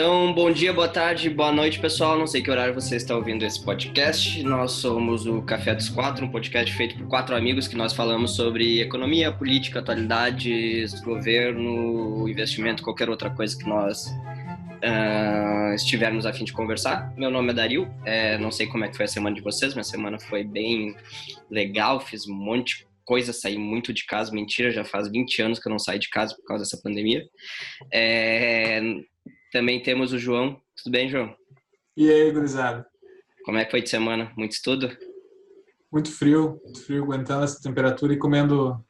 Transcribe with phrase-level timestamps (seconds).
[0.00, 2.18] Então, bom dia, boa tarde, boa noite, pessoal.
[2.18, 4.42] Não sei que horário você está ouvindo esse podcast.
[4.42, 8.34] Nós somos o Café dos Quatro, um podcast feito por quatro amigos que nós falamos
[8.34, 16.44] sobre economia, política, atualidades, governo, investimento, qualquer outra coisa que nós uh, estivermos a fim
[16.44, 17.12] de conversar.
[17.14, 17.94] Meu nome é Dario.
[18.06, 19.74] É, não sei como é que foi a semana de vocês.
[19.74, 20.96] Minha semana foi bem
[21.50, 22.00] legal.
[22.00, 24.32] Fiz um monte de coisa, saí muito de casa.
[24.32, 27.22] Mentira, já faz 20 anos que eu não saio de casa por causa dessa pandemia.
[27.92, 28.80] É,
[29.50, 30.60] também temos o João.
[30.76, 31.34] Tudo bem, João?
[31.96, 32.86] E aí, gurizada?
[33.44, 34.32] Como é que foi de semana?
[34.36, 34.96] Muito estudo?
[35.90, 38.82] Muito frio, muito frio, aguentando essa temperatura e comendo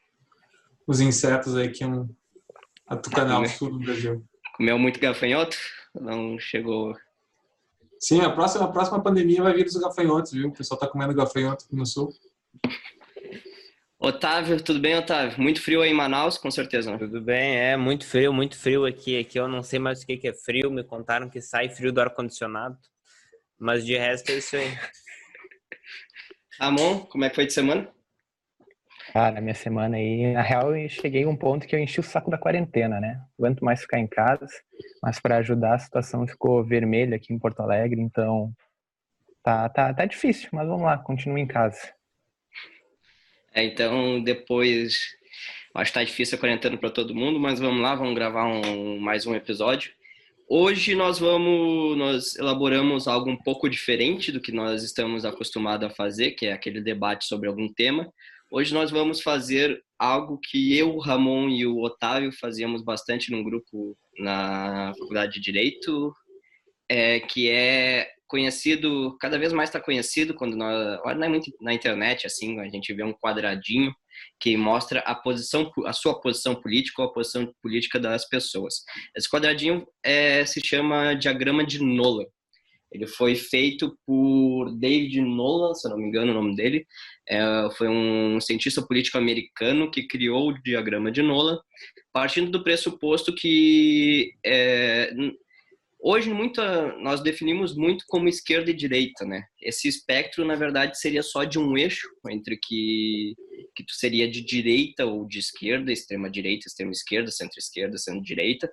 [0.87, 2.09] os insetos aí que é um
[2.87, 4.25] atucanal sul do Brasil.
[4.57, 5.57] Comeu muito gafanhoto?
[5.95, 6.95] Não chegou.
[7.99, 10.49] Sim, a próxima, a próxima pandemia vai vir dos gafanhotos, viu?
[10.49, 12.13] O pessoal tá comendo gafanhoto no sul.
[14.03, 15.39] Otávio, tudo bem, Otávio?
[15.39, 16.91] Muito frio aí em Manaus, com certeza.
[16.91, 16.97] Né?
[16.97, 19.19] Tudo bem, é muito frio, muito frio aqui.
[19.19, 20.71] Aqui eu não sei mais o que é frio.
[20.71, 22.79] Me contaram que sai frio do ar-condicionado.
[23.59, 24.69] Mas de resto é isso aí.
[26.59, 27.93] Amon, como é que foi de semana?
[29.13, 32.01] Ah, na minha semana aí, na real, eu cheguei a um ponto que eu enchi
[32.01, 33.21] o saco da quarentena, né?
[33.37, 34.47] Quanto mais ficar em casa,
[35.03, 38.51] mas para ajudar a situação ficou vermelha aqui em Porto Alegre, então
[39.43, 41.93] tá, tá, tá difícil, mas vamos lá, continue em casa.
[43.53, 45.17] É, então, depois,
[45.75, 48.99] acho que tá difícil a quarentena para todo mundo, mas vamos lá, vamos gravar um,
[48.99, 49.93] mais um episódio.
[50.49, 55.95] Hoje nós vamos, nós elaboramos algo um pouco diferente do que nós estamos acostumados a
[55.95, 58.13] fazer, que é aquele debate sobre algum tema.
[58.51, 63.45] Hoje nós vamos fazer algo que eu, o Ramon e o Otávio fazíamos bastante num
[63.45, 66.13] grupo na Faculdade de Direito,
[66.89, 71.75] é, que é conhecido, cada vez mais está conhecido quando nós, não é muito na
[71.75, 73.93] internet assim, a gente vê um quadradinho
[74.39, 78.85] que mostra a posição, a sua posição política ou a posição política das pessoas.
[79.17, 82.25] Esse quadradinho é, se chama diagrama de Nolan.
[82.93, 86.87] Ele foi feito por David Nolan, se eu não me engano o nome dele.
[87.29, 87.41] É,
[87.77, 91.59] foi um cientista político americano que criou o diagrama de Nolan,
[92.13, 95.13] partindo do pressuposto que é,
[96.03, 99.45] Hoje, muita, nós definimos muito como esquerda e direita, né?
[99.61, 103.35] Esse espectro, na verdade, seria só de um eixo, entre que,
[103.77, 108.73] que tu seria de direita ou de esquerda, extrema-direita, extrema-esquerda, centro-esquerda, centro-direita.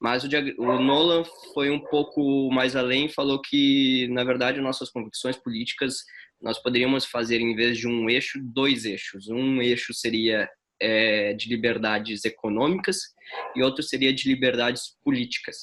[0.00, 0.28] Mas o,
[0.58, 6.04] o Nolan foi um pouco mais além e falou que, na verdade, nossas convicções políticas,
[6.40, 9.28] nós poderíamos fazer, em vez de um eixo, dois eixos.
[9.28, 10.48] Um eixo seria
[10.80, 12.98] é, de liberdades econômicas
[13.56, 15.56] e outro seria de liberdades políticas.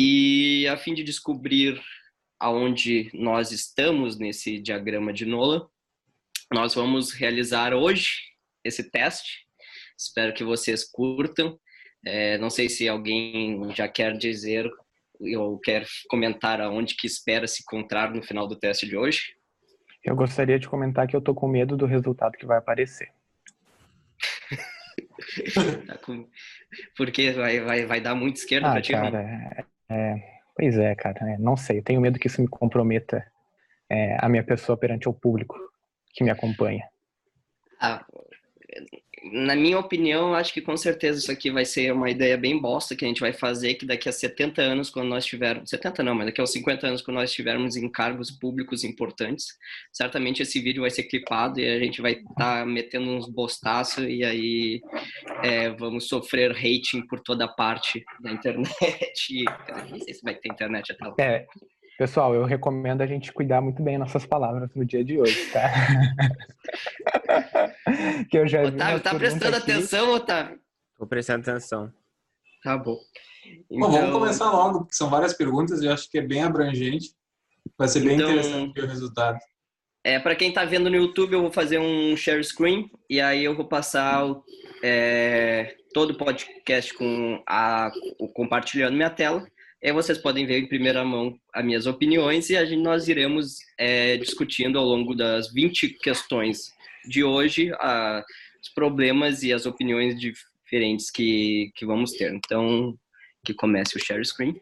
[0.00, 1.82] E a fim de descobrir
[2.38, 5.66] aonde nós estamos nesse diagrama de Nolan,
[6.52, 8.20] nós vamos realizar hoje
[8.62, 9.44] esse teste.
[9.98, 11.58] Espero que vocês curtam.
[12.06, 14.70] É, não sei se alguém já quer dizer
[15.36, 19.34] ou quer comentar aonde que espera se encontrar no final do teste de hoje.
[20.04, 23.08] Eu gostaria de comentar que eu tô com medo do resultado que vai aparecer.
[25.88, 26.30] tá com...
[26.96, 31.32] Porque vai, vai, vai dar muito esquerda ah, pra ti, cara, é, pois é, cara.
[31.32, 31.82] É, não sei.
[31.82, 33.24] Tenho medo que isso me comprometa
[33.90, 35.56] é, a minha pessoa perante o público
[36.12, 36.86] que me acompanha.
[37.80, 38.04] Ah,
[39.32, 42.94] na minha opinião, acho que com certeza isso aqui vai ser uma ideia bem bosta
[42.96, 46.14] que a gente vai fazer, que daqui a 70 anos, quando nós tivermos, 70 não,
[46.14, 49.46] mas daqui a 50 anos, quando nós estivermos em cargos públicos importantes,
[49.92, 54.04] certamente esse vídeo vai ser clipado e a gente vai estar tá metendo uns bostaços
[54.08, 54.80] e aí
[55.42, 58.68] é, vamos sofrer hating por toda parte da internet.
[59.90, 61.14] não sei se vai ter internet até lá.
[61.20, 61.46] É,
[61.98, 65.68] Pessoal, eu recomendo a gente cuidar muito bem nossas palavras no dia de hoje, tá?
[68.30, 69.72] que eu já Otávio, tá prestando aqui.
[69.72, 70.60] atenção, Otávio?
[70.96, 71.92] Tô prestando atenção.
[72.62, 72.96] Tá bom.
[73.68, 73.80] Então...
[73.80, 73.90] bom.
[73.90, 77.10] Vamos começar logo, porque são várias perguntas e eu acho que é bem abrangente.
[77.76, 78.30] Vai ser bem então...
[78.30, 79.38] interessante o resultado.
[80.04, 83.42] É, para quem está vendo no YouTube, eu vou fazer um share screen e aí
[83.42, 84.44] eu vou passar o,
[84.84, 87.90] é, todo o podcast com a,
[88.34, 89.44] compartilhando minha tela.
[89.80, 93.58] E vocês podem ver em primeira mão as minhas opiniões e a gente, nós iremos
[93.78, 96.72] é, discutindo ao longo das 20 questões
[97.04, 98.24] de hoje a,
[98.60, 102.34] os problemas e as opiniões diferentes que, que vamos ter.
[102.34, 102.98] Então,
[103.44, 104.60] que comece o share screen.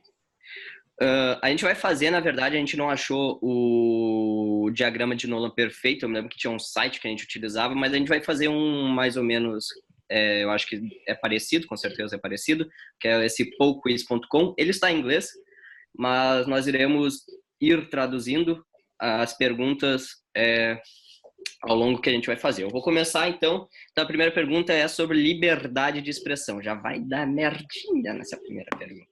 [1.01, 5.51] Uh, a gente vai fazer, na verdade, a gente não achou o diagrama de Nolan
[5.51, 6.05] perfeito.
[6.05, 8.23] Eu me lembro que tinha um site que a gente utilizava, mas a gente vai
[8.23, 9.67] fazer um mais ou menos
[10.11, 12.69] é, eu acho que é parecido, com certeza é parecido,
[13.01, 14.55] que é esse pouquiz.com.
[14.57, 15.31] Ele está em inglês,
[15.97, 17.25] mas nós iremos
[17.61, 18.65] ir traduzindo
[18.99, 20.81] as perguntas é,
[21.63, 22.63] ao longo que a gente vai fazer.
[22.63, 23.69] Eu vou começar então.
[23.91, 26.63] Então a primeira pergunta é sobre liberdade de expressão.
[26.63, 29.07] Já vai dar merdinha nessa primeira pergunta.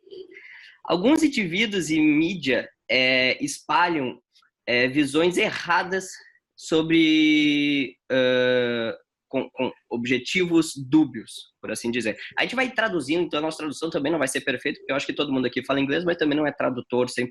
[0.85, 4.21] Alguns indivíduos e mídia é, espalham
[4.67, 6.11] é, visões erradas
[6.57, 9.04] sobre uh,
[9.35, 12.17] com, com, objetivos dúbios, por assim dizer.
[12.39, 14.97] A gente vai traduzindo, então a nossa tradução também não vai ser perfeita, porque eu
[14.97, 17.29] acho que todo mundo aqui fala inglês, mas também não é tradutor 100%.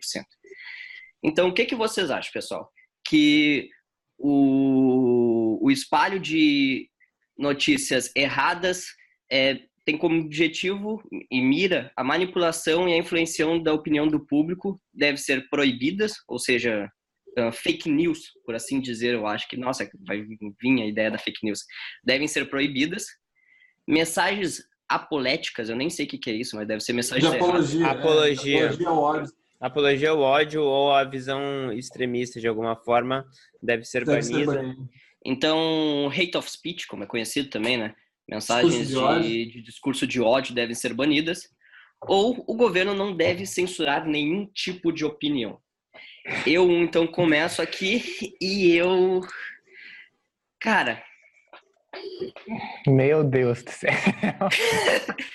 [1.24, 2.70] Então, o que, que vocês acham, pessoal?
[3.08, 3.70] Que
[4.18, 6.90] o, o espalho de
[7.38, 8.88] notícias erradas
[9.32, 11.02] é, tem como objetivo
[11.32, 16.38] e mira a manipulação e a influenciação da opinião do público deve ser proibidas, ou
[16.38, 16.90] seja,
[17.40, 21.18] uh, fake news, por assim dizer, eu acho que, nossa, vai vir a ideia da
[21.18, 21.60] fake news,
[22.04, 23.06] devem ser proibidas.
[23.88, 27.38] Mensagens apoléticas, eu nem sei o que, que é isso, mas deve ser mensagens de
[27.38, 28.60] apologia, apologia.
[28.60, 29.34] É, apologia ao ódio.
[29.60, 33.26] Apologia ao ódio ou a visão extremista de alguma forma
[33.62, 34.52] deve ser deve banida.
[34.52, 34.90] Ser banido.
[35.26, 37.96] Então, hate of speech, como é conhecido também, né?
[38.30, 41.44] Mensagens discurso de, de, de discurso de ódio devem ser banidas.
[42.06, 45.58] Ou o governo não deve censurar nenhum tipo de opinião.
[46.46, 49.22] Eu, então, começo aqui e eu.
[50.60, 51.04] Cara.
[52.88, 53.92] Meu Deus do céu.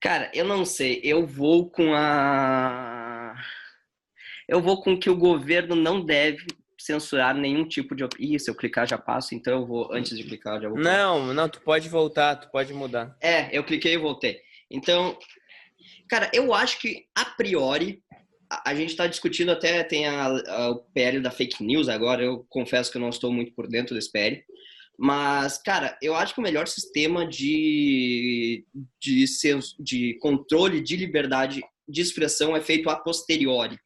[0.00, 1.00] Cara, eu não sei.
[1.02, 3.34] Eu vou com a.
[4.48, 6.46] Eu vou com que o governo não deve
[6.78, 8.08] censurar nenhum tipo de.
[8.18, 9.92] Ih, se eu clicar já passo, então eu vou.
[9.92, 10.78] Antes de clicar, já vou.
[10.78, 13.16] Não, não, tu pode voltar, tu pode mudar.
[13.20, 14.40] É, eu cliquei e voltei.
[14.70, 15.18] Então,
[16.08, 18.02] cara, eu acho que a priori
[18.50, 22.22] a, gente está discutindo até tem a, a, o PL da fake news agora.
[22.22, 24.42] Eu confesso que eu não estou muito por dentro desse PL.
[24.98, 28.64] Mas, cara, eu acho que o melhor sistema de,
[29.00, 29.24] de,
[29.78, 33.78] de controle de liberdade de expressão é feito a posteriori.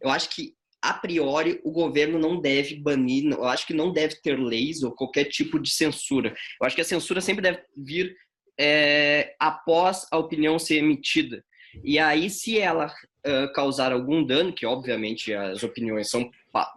[0.00, 4.16] Eu acho que, a priori, o governo não deve banir, eu acho que não deve
[4.16, 6.34] ter leis ou qualquer tipo de censura.
[6.60, 8.14] Eu acho que a censura sempre deve vir
[8.60, 11.42] é, após a opinião ser emitida.
[11.84, 16.30] E aí, se ela uh, causar algum dano, que obviamente as opiniões são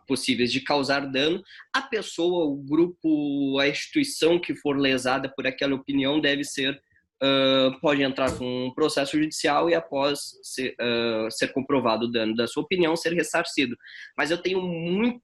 [0.08, 1.42] possíveis de causar dano,
[1.74, 6.80] a pessoa, o grupo, a instituição que for lesada por aquela opinião deve ser
[7.22, 12.36] uh, pode entrar com um processo judicial e após ser, uh, ser comprovado o dano
[12.36, 13.76] da sua opinião ser ressarcido.
[14.18, 15.22] Mas eu tenho muito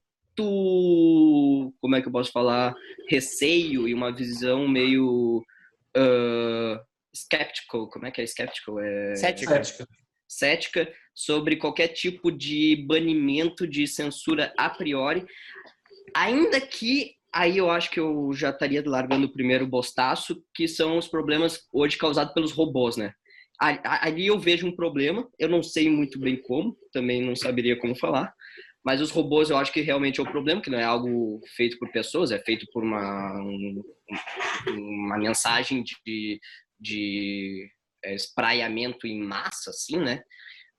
[1.80, 2.72] como é que eu posso falar
[3.08, 5.42] receio e uma visão meio
[5.96, 6.80] uh,
[7.14, 8.80] skeptical, como é que é skeptical?
[8.80, 9.16] É...
[9.16, 9.62] Cética.
[10.28, 15.24] Cética sobre qualquer tipo de banimento de censura a priori,
[16.14, 20.98] ainda que aí eu acho que eu já estaria largando o primeiro bostaço, que são
[20.98, 23.12] os problemas hoje causados pelos robôs, né?
[23.60, 27.96] Ali eu vejo um problema, eu não sei muito bem como, também não saberia como
[27.96, 28.32] falar,
[28.84, 31.76] mas os robôs eu acho que realmente é o problema, que não é algo feito
[31.78, 33.32] por pessoas, é feito por uma,
[34.68, 36.40] uma mensagem de,
[36.78, 37.68] de
[38.04, 40.22] é, espraiamento em massa, assim, né?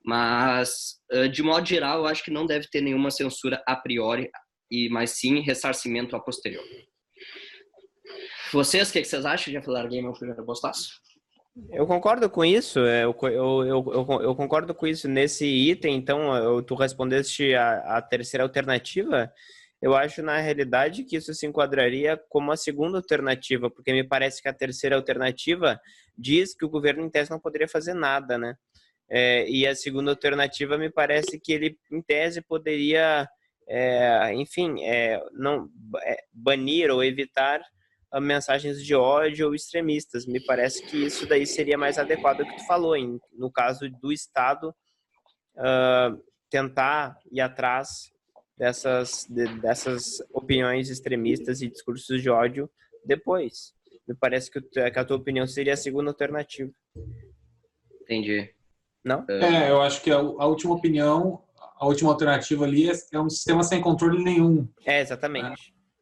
[0.04, 0.96] Mas,
[1.34, 4.30] de modo geral, eu acho que não deve ter nenhuma censura a priori,
[4.72, 6.64] e mas sim ressarcimento a posterior.
[8.52, 9.54] Vocês, o que, vocês acham?
[9.54, 10.90] Já falaram meu primeiro postaço?
[11.72, 15.08] Eu concordo com isso, é, eu, eu, eu, eu, concordo com isso.
[15.08, 19.32] Nesse item, então, tu respondeste a, a terceira alternativa,
[19.82, 24.42] eu acho, na realidade, que isso se enquadraria como a segunda alternativa, porque me parece
[24.42, 25.80] que a terceira alternativa
[26.18, 28.56] diz que o governo, em tese, não poderia fazer nada, né?
[29.10, 33.28] É, e a segunda alternativa me parece que ele, em tese, poderia,
[33.68, 35.70] é, enfim, é, não
[36.04, 37.62] é, banir ou evitar
[38.22, 40.26] mensagens de ódio ou extremistas.
[40.26, 43.88] Me parece que isso daí seria mais adequado ao que tu falou, em, no caso
[44.02, 44.74] do Estado,
[45.56, 46.20] uh,
[46.50, 48.12] tentar ir atrás
[48.60, 52.70] dessas, de, dessas opiniões extremistas e discursos de ódio
[53.06, 53.74] depois.
[54.06, 56.70] Me parece que, que a tua opinião seria a segunda alternativa.
[58.02, 58.54] Entendi.
[59.04, 59.26] Não?
[59.30, 61.42] É, eu acho que a, a última opinião,
[61.80, 64.68] a última alternativa ali é, é, um sistema sem controle nenhum.
[64.86, 65.46] É, exatamente.
[65.46, 65.56] Né?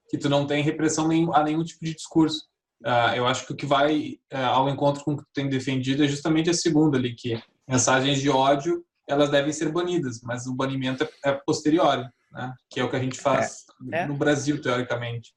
[0.10, 2.48] Que tu não tem repressão nenhum, a nenhum tipo de discurso.
[2.84, 5.50] Uh, eu acho que o que vai uh, ao encontro com o que tu tem
[5.50, 10.46] defendido é justamente a segunda ali, que mensagens de ódio elas devem ser banidas, mas
[10.48, 12.54] o banimento é, é posterior né?
[12.70, 14.00] que é o que a gente faz é.
[14.00, 14.06] É.
[14.06, 15.34] no Brasil, teoricamente.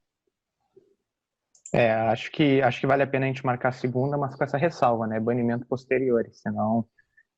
[1.73, 4.43] É, acho que, acho que vale a pena a gente marcar a segunda, mas com
[4.43, 5.21] essa ressalva, né?
[5.21, 6.85] Banimento posterior, senão.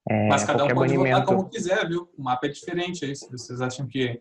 [0.08, 1.20] É, mas cada um pode banimento...
[1.20, 2.10] votar como quiser, viu?
[2.16, 4.20] O mapa é diferente aí, se vocês acham que.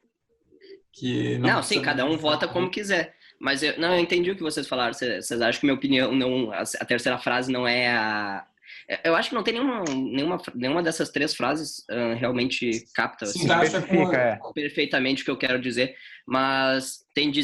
[0.92, 3.16] que não, não sim, cada um vota como quiser.
[3.40, 4.94] Mas eu, não, eu entendi o que vocês falaram.
[4.94, 6.52] Vocês acham que minha opinião não.
[6.52, 8.50] A terceira frase não é a, é,
[9.04, 13.50] eu acho que não tem nenhuma, nenhuma, nenhuma dessas três frases uh, realmente capta Sim,
[13.50, 15.96] assim, perfeitamente o que eu quero dizer,
[16.28, 17.44] mas tem de,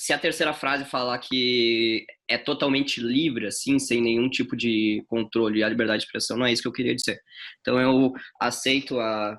[0.00, 5.62] se a terceira frase falar que é totalmente livre, assim, sem nenhum tipo de controle
[5.62, 7.20] à liberdade de expressão, não é isso que eu queria dizer.
[7.60, 9.38] Então eu aceito a,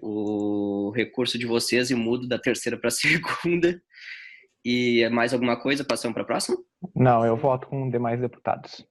[0.00, 3.78] o recurso de vocês e mudo da terceira para a segunda.
[4.64, 5.84] E mais alguma coisa?
[5.84, 6.56] Passamos para a próxima?
[6.94, 8.84] Não, eu voto com demais deputados.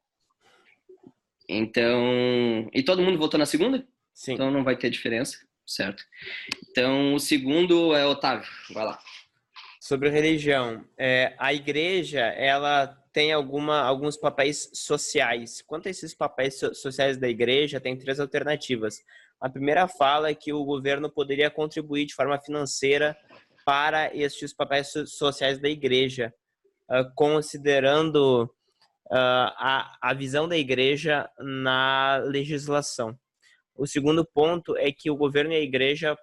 [1.48, 2.70] Então.
[2.74, 3.86] E todo mundo votou na segunda?
[4.14, 4.34] Sim.
[4.34, 6.04] Então não vai ter diferença, certo?
[6.70, 9.00] Então o segundo é Otávio, vai lá.
[9.80, 15.62] Sobre religião, é, a igreja ela tem alguma, alguns papéis sociais.
[15.62, 19.02] Quanto a esses papéis sociais da igreja, tem três alternativas.
[19.40, 23.16] A primeira fala é que o governo poderia contribuir de forma financeira
[23.66, 26.34] para estes papéis sociais da igreja,
[26.90, 28.50] uh, considerando
[29.12, 33.18] a, a visão da igreja na legislação.
[33.76, 36.18] O segundo ponto é que o governo e a igreja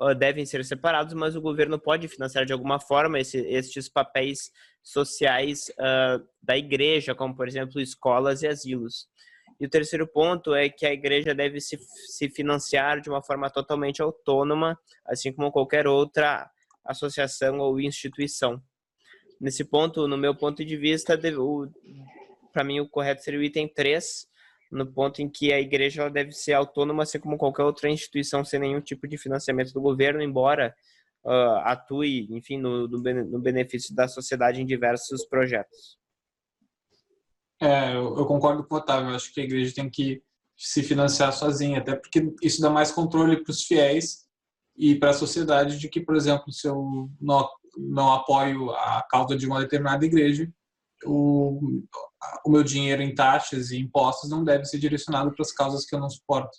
[0.00, 4.50] uh, devem ser separados, mas o governo pode financiar de alguma forma esse, estes papéis
[4.82, 5.70] sociais
[6.42, 9.06] da igreja, como por exemplo escolas e asilos.
[9.62, 11.78] E o terceiro ponto é que a igreja deve se,
[12.08, 14.76] se financiar de uma forma totalmente autônoma,
[15.06, 16.50] assim como qualquer outra
[16.84, 18.60] associação ou instituição.
[19.42, 21.18] Nesse ponto, no meu ponto de vista,
[22.52, 24.28] para mim o correto seria o item 3,
[24.70, 28.60] no ponto em que a igreja deve ser autônoma, assim como qualquer outra instituição, sem
[28.60, 30.72] nenhum tipo de financiamento do governo, embora
[31.24, 35.98] uh, atue, enfim, no, no benefício da sociedade em diversos projetos.
[37.60, 39.10] É, eu, concordo com o Otávio.
[39.10, 40.22] Eu acho que a igreja tem que
[40.56, 44.24] se financiar sozinha, até porque isso dá mais controle para os fiéis
[44.76, 47.10] e para a sociedade de que, por exemplo, se eu
[47.76, 50.48] não, apoio a causa de uma determinada igreja,
[51.04, 51.82] o,
[52.44, 55.94] o meu dinheiro em taxas e impostos não deve ser direcionado para as causas que
[55.94, 56.56] eu não suporto.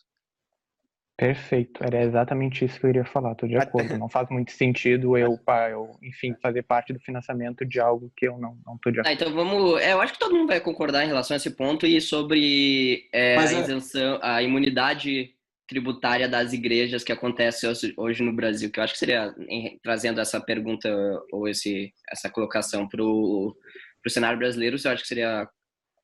[1.16, 3.98] Perfeito, era exatamente isso que eu iria falar, estou de acordo.
[4.00, 5.40] Não faz muito sentido eu,
[5.70, 9.08] eu, enfim, fazer parte do financiamento de algo que eu não estou de acordo.
[9.08, 9.80] Ah, então vamos.
[9.80, 13.08] É, eu acho que todo mundo vai concordar em relação a esse ponto e sobre
[13.14, 15.36] é, a é isenção, a imunidade
[15.74, 17.66] tributária das igrejas que acontece
[17.98, 20.88] hoje no Brasil, que eu acho que seria em, trazendo essa pergunta
[21.32, 23.56] ou esse, essa colocação para o
[24.08, 25.50] cenário brasileiro, eu acho que seria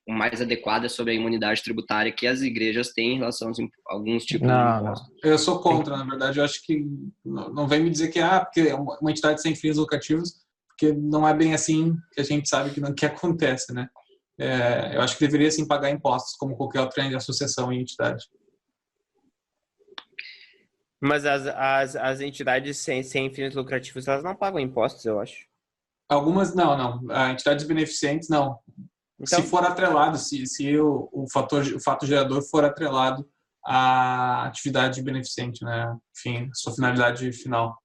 [0.08, 4.48] mais adequada sobre a imunidade tributária que as igrejas têm em relação a alguns tipos
[4.48, 5.10] não, de impostos.
[5.24, 6.40] Eu sou contra, na verdade.
[6.40, 6.84] Eu acho que
[7.24, 10.34] não vem me dizer que ah, porque é uma entidade sem fins lucrativos,
[10.70, 13.88] porque não é bem assim que a gente sabe que não que acontece, né?
[14.40, 18.26] É, eu acho que deveria sim pagar impostos como qualquer outra associação e entidade.
[21.02, 25.48] Mas as, as, as entidades sem, sem fins lucrativos, elas não pagam impostos, eu acho.
[26.10, 27.30] Algumas não, não.
[27.32, 28.60] Entidades beneficentes não.
[29.20, 33.30] Então, se for atrelado, se, se o, o, fator, o fato gerador for atrelado
[33.66, 35.96] à atividade beneficente, né?
[36.18, 37.78] Enfim, sua finalidade final.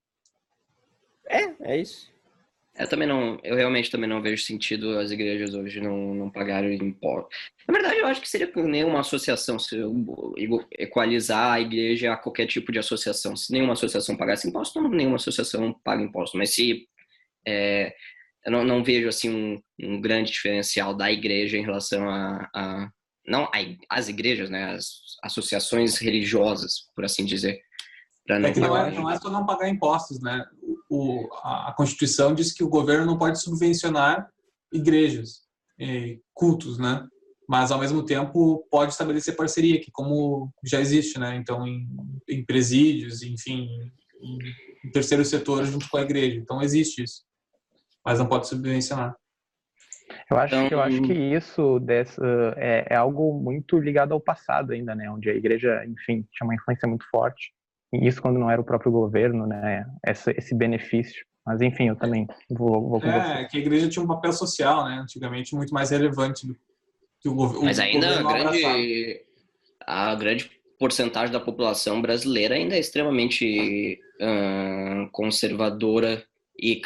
[1.28, 2.13] É, é isso.
[2.76, 6.74] Eu também não, eu realmente também não vejo sentido as igrejas hoje não, não pagarem
[6.74, 7.36] impostos.
[7.68, 9.76] Na verdade, eu acho que seria nenhuma associação se
[10.76, 13.36] equalizar a igreja a qualquer tipo de associação.
[13.36, 16.36] Se nenhuma associação pagasse imposto, nenhuma associação paga imposto.
[16.36, 16.88] Mas se
[17.46, 17.94] é,
[18.44, 22.90] eu não, não vejo assim um, um, grande diferencial da igreja em relação a, a
[23.26, 23.48] não
[23.88, 27.62] as igrejas, né, as associações religiosas, por assim dizer.
[28.28, 30.44] Não, é não, é, não é só não pagar impostos, né?
[30.88, 34.28] O, a, Constituição diz que o governo não pode subvencionar
[34.72, 35.42] igrejas,
[36.32, 37.06] cultos, né?
[37.46, 41.36] Mas ao mesmo tempo pode estabelecer parceria, que como já existe, né?
[41.36, 41.86] Então em,
[42.28, 43.68] em presídios, enfim,
[44.22, 44.38] em,
[44.86, 46.38] em terceiro setor junto com a igreja.
[46.38, 47.24] Então existe isso
[48.04, 49.16] mas não pode subvencionar.
[50.30, 52.22] Eu acho, então, eu acho que isso dessa,
[52.58, 55.10] é, é, algo muito ligado ao passado ainda, né?
[55.10, 57.53] Onde a igreja, enfim, tinha uma influência muito forte.
[57.94, 59.86] E isso quando não era o próprio governo, né?
[60.06, 61.24] Esse, esse benefício.
[61.46, 63.48] Mas enfim, eu também vou, vou com é, você.
[63.48, 64.98] que a igreja tinha um papel social, né?
[65.02, 66.56] Antigamente muito mais relevante do
[67.20, 67.64] que o, governo.
[67.64, 69.20] Mas ainda a grande,
[69.86, 76.24] a grande porcentagem da população brasileira ainda é extremamente uh, conservadora
[76.58, 76.82] e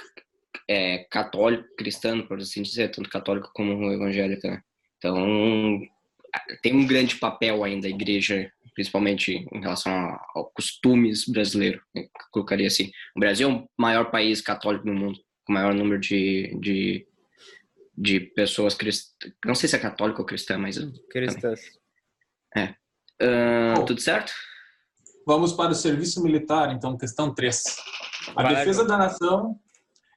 [0.69, 4.51] é, católico, cristão, por assim dizer, tanto católico como evangélica.
[4.51, 4.63] Né?
[4.99, 5.81] Então,
[6.63, 9.93] tem um grande papel ainda a igreja, principalmente em relação
[10.37, 12.07] aos costumes brasileiros, né?
[12.31, 12.93] colocaria assim.
[13.17, 17.05] O Brasil é o maior país católico do mundo, com o maior número de, de,
[17.97, 19.33] de pessoas cristãs.
[19.45, 20.79] Não sei se é católico ou cristã, mas.
[21.11, 21.61] Cristãs.
[22.57, 22.67] É.
[23.21, 24.33] Uh, tudo certo?
[25.27, 27.61] Vamos para o serviço militar, então, questão 3.
[28.37, 29.59] A Vai, defesa da nação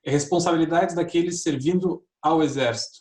[0.06, 3.00] é responsabilidade daqueles servindo ao exército.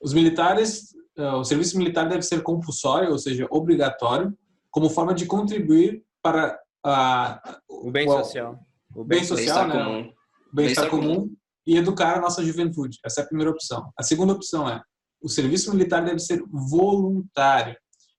[0.00, 4.34] Os militares, uh, o serviço militar deve ser compulsório, ou seja, obrigatório,
[4.70, 8.58] como forma de contribuir para uh, o bem o, social.
[8.94, 9.84] O bem, bem social, né?
[9.84, 10.12] Comum.
[10.52, 11.14] O bem-estar comum.
[11.14, 11.36] comum
[11.66, 12.98] e educar a nossa juventude.
[13.04, 13.92] Essa é a primeira opção.
[13.96, 14.82] A segunda opção é
[15.22, 17.76] o serviço militar deve ser voluntário.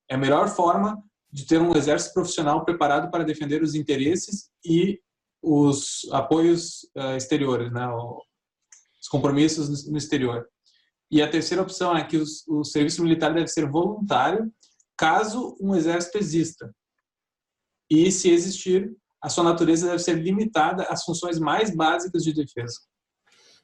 [0.10, 5.00] É a melhor forma de ter um exército profissional preparado para defender os interesses e
[5.42, 7.88] os apoios uh, exteriores, né?
[7.90, 10.48] os compromissos no exterior.
[11.10, 14.52] E a terceira opção é que os, o serviço militar deve ser voluntário
[14.98, 16.74] caso um exército exista.
[17.90, 22.80] E se existir, a sua natureza deve ser limitada às funções mais básicas de defesa.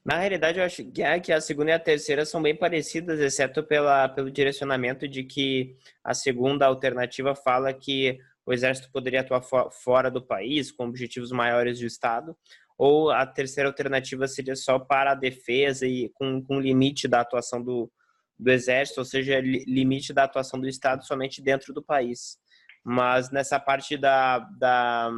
[0.06, 3.20] Na realidade, eu acho que a, que a segunda e a terceira são bem parecidas,
[3.20, 9.42] exceto pela, pelo direcionamento de que a segunda alternativa fala que o exército poderia atuar
[9.70, 12.38] fora do país, com objetivos maiores do Estado,
[12.78, 17.62] ou a terceira alternativa seria só para a defesa e com, com limite da atuação
[17.62, 17.92] do,
[18.40, 22.38] do exército, ou seja, limite da atuação do Estado somente dentro do país.
[22.84, 25.10] Mas nessa parte da, da,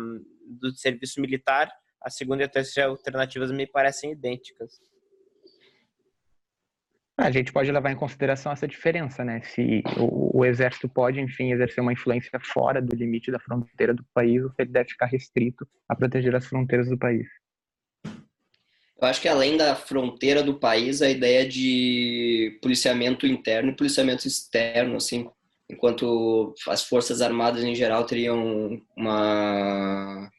[0.48, 1.70] do serviço militar,
[2.02, 4.80] a segunda e a terceira alternativas me parecem idênticas.
[7.18, 9.42] A gente pode levar em consideração essa diferença, né?
[9.42, 14.06] Se o, o, exército pode, enfim, exercer uma influência fora do limite da fronteira do
[14.14, 17.28] país, ou se ele deve ficar restrito a proteger as fronteiras do país.
[19.02, 24.28] Eu acho que além da fronteira do país, a ideia de policiamento interno e policiamento
[24.28, 25.30] externo, assim,
[25.70, 30.30] enquanto as forças armadas em geral teriam uma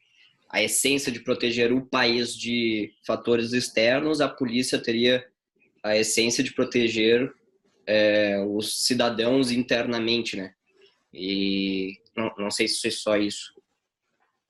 [0.47, 5.25] a essência de proteger o país de fatores externos, a polícia teria
[5.81, 7.33] a essência de proteger
[7.87, 10.53] é, os cidadãos internamente, né?
[11.13, 13.53] E não, não sei se é só isso.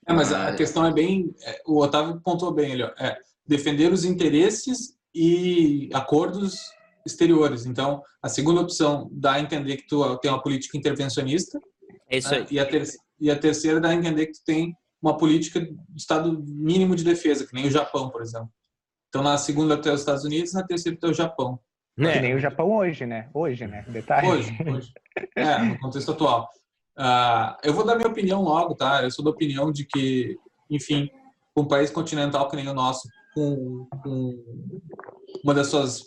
[0.08, 1.34] É, mas a questão é bem.
[1.44, 3.18] É, o Otávio pontuou bem ali, é
[3.52, 6.58] defender os interesses e acordos
[7.06, 7.66] exteriores.
[7.66, 11.60] Então, a segunda opção dá a entender que tu tem uma política intervencionista.
[12.10, 12.42] É isso aí.
[12.42, 12.48] Né?
[12.50, 12.88] E, a ter,
[13.20, 17.04] e a terceira dá a entender que tu tem uma política de Estado mínimo de
[17.04, 18.50] defesa, que nem o Japão, por exemplo.
[19.10, 21.60] Então, na segunda até os Estados Unidos, na terceira até o Japão.
[22.00, 22.14] É.
[22.14, 23.30] Que nem o Japão hoje, né?
[23.34, 23.84] Hoje, né?
[23.90, 24.28] Detalhe.
[24.28, 24.94] Hoje, hoje.
[25.36, 26.48] É, no contexto atual.
[26.98, 29.04] Uh, eu vou dar minha opinião logo, tá?
[29.04, 30.38] Eu sou da opinião de que,
[30.70, 31.10] enfim,
[31.58, 34.44] um país continental que nem o nosso, com, com
[35.44, 36.06] uma das suas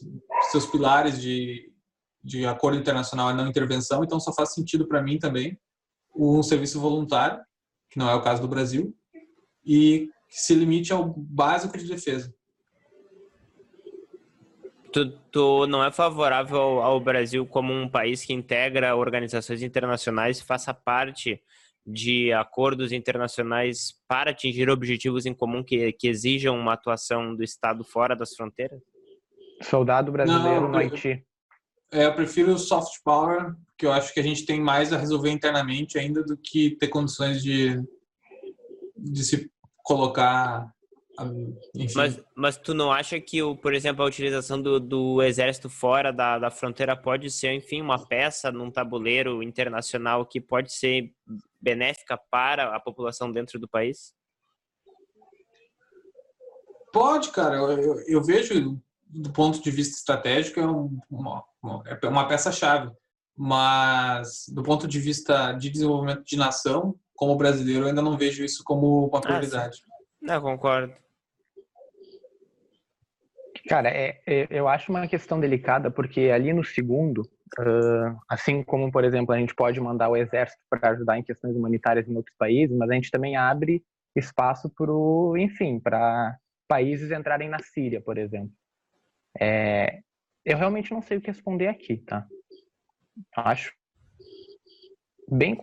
[0.50, 1.72] seus pilares de,
[2.22, 5.58] de acordo internacional é não intervenção, então só faz sentido para mim também
[6.14, 7.40] um serviço voluntário
[7.94, 8.92] que não é o caso do Brasil,
[9.64, 12.34] e que se limite ao básico de defesa.
[14.92, 20.38] Tu, tu não é favorável ao, ao, Brasil como um país que integra organizações internacionais
[20.38, 21.40] e faça parte
[21.86, 27.84] de acordos internacionais para atingir objetivos em comum que, que exijam uma atuação do Estado
[27.84, 28.80] fora das fronteiras?
[29.62, 31.24] Soldado brasileiro não, no Haiti.
[31.92, 34.98] É, eu prefiro o soft power, que eu acho que a gente tem mais a
[34.98, 37.80] resolver internamente ainda do que ter condições de,
[38.96, 40.72] de se colocar.
[41.76, 41.94] Enfim.
[41.94, 46.12] Mas, mas tu não acha que, o, por exemplo, a utilização do, do exército fora
[46.12, 51.12] da, da fronteira pode ser, enfim, uma peça num tabuleiro internacional que pode ser
[51.64, 54.14] benéfica para a população dentro do país?
[56.92, 57.56] Pode, cara.
[57.56, 58.78] Eu, eu, eu vejo
[59.14, 61.44] do ponto de vista estratégico, é uma,
[61.86, 62.90] é uma peça-chave.
[63.36, 68.44] Mas, do ponto de vista de desenvolvimento de nação, como brasileiro, eu ainda não vejo
[68.44, 69.82] isso como uma ah, prioridade.
[69.84, 70.94] Ah, não, concordo.
[73.68, 77.22] Cara, é, é, eu acho uma questão delicada, porque ali no segundo,
[77.58, 81.56] uh, assim como, por exemplo, a gente pode mandar o exército para ajudar em questões
[81.56, 83.82] humanitárias em outros países, mas a gente também abre
[84.16, 84.92] espaço para,
[85.42, 86.36] enfim, para
[86.68, 88.52] países entrarem na Síria, por exemplo.
[89.40, 90.00] É,
[90.44, 92.26] eu realmente não sei o que responder aqui, tá?
[93.36, 93.72] Acho
[95.28, 95.56] bem,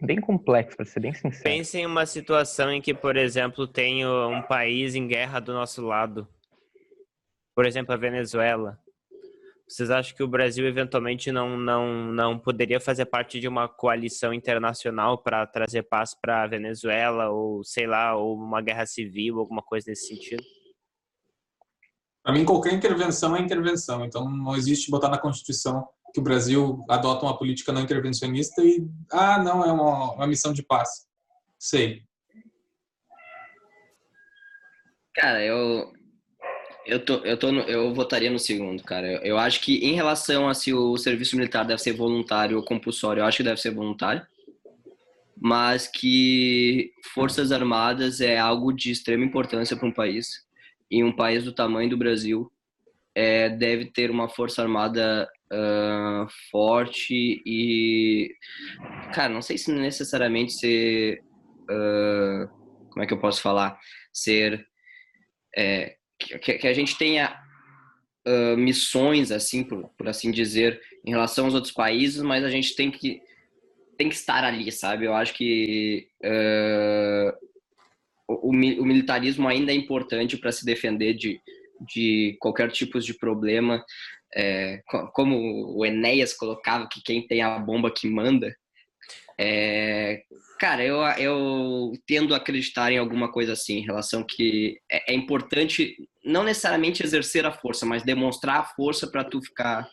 [0.00, 1.42] bem complexo, para ser bem sincero.
[1.42, 5.84] Pense em uma situação em que, por exemplo, tem um país em guerra do nosso
[5.84, 6.28] lado.
[7.54, 8.78] Por exemplo, a Venezuela.
[9.66, 14.32] Vocês acham que o Brasil eventualmente não, não, não poderia fazer parte de uma coalição
[14.34, 19.62] internacional para trazer paz para a Venezuela ou sei lá, ou uma guerra civil, alguma
[19.62, 20.44] coisa nesse sentido?
[22.22, 24.04] Para mim, qualquer intervenção é intervenção.
[24.04, 28.86] Então, não existe botar na Constituição que o Brasil adota uma política não intervencionista e,
[29.10, 31.06] ah, não, é uma, uma missão de paz.
[31.58, 32.04] Sei.
[35.14, 35.92] Cara, eu,
[36.86, 39.06] eu, tô, eu, tô no, eu votaria no segundo, cara.
[39.06, 42.64] Eu, eu, acho que em relação a se o serviço militar deve ser voluntário ou
[42.64, 44.26] compulsório, eu acho que deve ser voluntário.
[45.36, 50.44] Mas que Forças Armadas é algo de extrema importância para um país
[50.90, 52.50] em um país do tamanho do Brasil,
[53.14, 58.34] é, deve ter uma força armada uh, forte e,
[59.12, 61.20] cara, não sei se necessariamente ser,
[61.70, 62.48] uh,
[62.90, 63.78] como é que eu posso falar,
[64.12, 64.66] ser,
[65.56, 65.96] é,
[66.38, 67.38] que, que a gente tenha
[68.26, 72.74] uh, missões, assim, por, por assim dizer, em relação aos outros países, mas a gente
[72.74, 73.20] tem que
[73.96, 75.04] tem que estar ali, sabe?
[75.04, 77.32] Eu acho que uh,
[78.26, 81.40] o, o, militarismo ainda é importante para se defender de,
[81.80, 83.84] de qualquer tipo de problema.
[84.36, 84.82] É,
[85.12, 88.52] como o Enéas colocava que quem tem a bomba que manda.
[89.38, 90.22] É,
[90.58, 95.14] cara, eu, eu tendo a acreditar em alguma coisa assim, em relação que é, é
[95.14, 99.88] importante não necessariamente exercer a força, mas demonstrar a força para tu ficar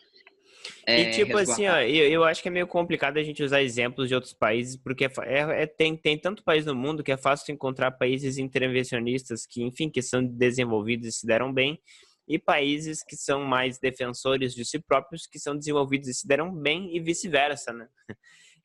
[0.86, 3.62] é, e tipo assim, ó, eu, eu acho que é meio complicado a gente usar
[3.62, 7.12] exemplos de outros países, porque é, é, é, tem, tem tanto país no mundo que
[7.12, 11.80] é fácil encontrar países intervencionistas que, enfim, que são desenvolvidos e se deram bem,
[12.26, 16.52] e países que são mais defensores de si próprios, que são desenvolvidos e se deram
[16.52, 17.88] bem, e vice-versa, né?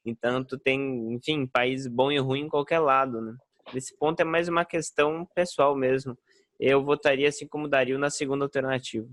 [0.10, 3.36] Então, tu tem, enfim, país bom e ruim em qualquer lado, né?
[3.74, 6.18] Nesse ponto é mais uma questão pessoal mesmo.
[6.60, 9.08] Eu votaria assim como daria na segunda alternativa.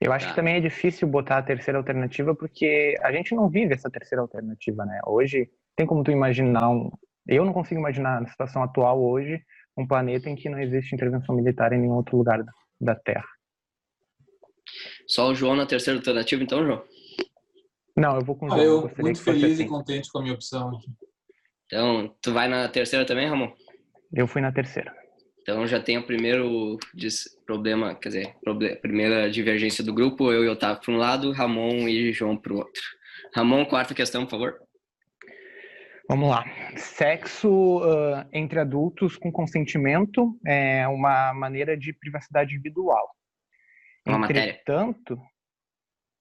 [0.00, 0.30] Eu acho tá.
[0.30, 4.22] que também é difícil botar a terceira alternativa porque a gente não vive essa terceira
[4.22, 5.00] alternativa, né?
[5.06, 6.90] Hoje, tem como tu imaginar um...
[7.26, 9.42] Eu não consigo imaginar na situação atual hoje
[9.76, 12.44] um planeta em que não existe intervenção militar em nenhum outro lugar
[12.80, 13.28] da Terra.
[15.06, 16.82] Só o João na terceira alternativa, então, João?
[17.96, 18.60] Não, eu vou com o João.
[18.60, 19.64] Ah, eu, eu muito feliz assim.
[19.64, 20.86] e contente com a minha opção aqui.
[21.66, 23.52] Então, tu vai na terceira também, Ramon?
[24.12, 24.94] Eu fui na terceira.
[25.48, 26.76] Então já tem o primeiro
[27.46, 31.88] problema, quer dizer, problema, primeira divergência do grupo, eu e Otávio para um lado, Ramon
[31.88, 32.82] e João para o outro.
[33.34, 34.60] Ramon, quarta questão, por favor.
[36.06, 36.44] Vamos lá.
[36.76, 43.08] Sexo uh, entre adultos com consentimento é uma maneira de privacidade individual.
[44.06, 45.30] Uma Entretanto, matéria.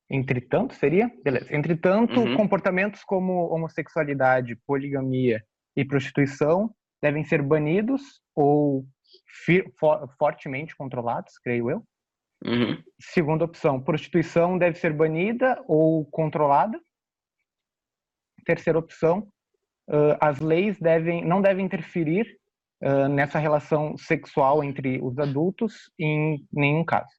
[0.10, 1.12] Entretanto, seria?
[1.22, 1.54] Beleza.
[1.54, 2.38] Entretanto, uhum.
[2.38, 5.44] comportamentos como homossexualidade, poligamia
[5.76, 8.88] e prostituição devem ser banidos ou
[9.80, 11.84] for, fortemente controlados, creio eu.
[12.46, 12.82] Uhum.
[13.00, 16.80] Segunda opção, prostituição deve ser banida ou controlada.
[18.46, 19.28] Terceira opção,
[19.90, 22.38] uh, as leis devem, não devem interferir
[22.84, 27.12] uh, nessa relação sexual entre os adultos em nenhum caso.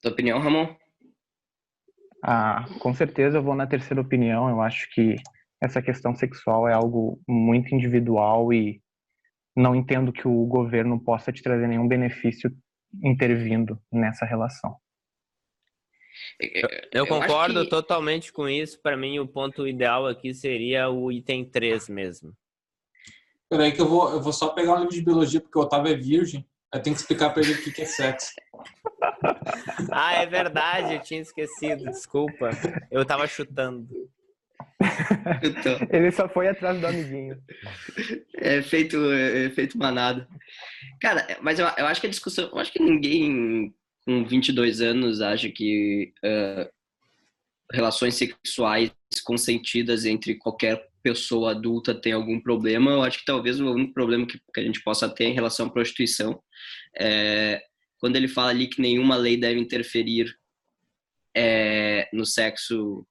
[0.00, 0.74] Tua opinião, Ramon?
[2.24, 4.48] Ah, com certeza eu vou na terceira opinião.
[4.48, 5.16] Eu acho que
[5.62, 8.82] essa questão sexual é algo muito individual e
[9.56, 12.50] não entendo que o governo possa te trazer nenhum benefício
[13.00, 14.76] intervindo nessa relação.
[16.40, 17.70] Eu, eu concordo que...
[17.70, 18.80] totalmente com isso.
[18.82, 22.32] Para mim, o ponto ideal aqui seria o item 3 mesmo.
[23.48, 25.92] Peraí que eu vou, eu vou só pegar um livro de biologia, porque o Otávio
[25.92, 26.44] é virgem.
[26.74, 28.32] Eu tenho que explicar para ele o que é sexo.
[29.92, 32.50] ah, é verdade, eu tinha esquecido, desculpa.
[32.90, 33.86] Eu tava chutando.
[35.42, 37.36] Então, Ele só foi atrás do amiguinho.
[38.36, 40.28] É feito, é feito manada.
[41.00, 42.48] Cara, mas eu, eu acho que a discussão.
[42.52, 46.68] Eu acho que ninguém com 22 anos acha que uh,
[47.72, 48.92] relações sexuais
[49.24, 52.90] consentidas entre qualquer pessoa adulta tem algum problema.
[52.90, 55.66] Eu acho que talvez o único problema que, que a gente possa ter em relação
[55.66, 56.42] à prostituição
[56.98, 57.62] é
[57.98, 60.36] quando ele fala ali que nenhuma lei deve interferir
[61.36, 63.06] é, no sexo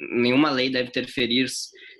[0.00, 1.46] nenhuma lei deve interferir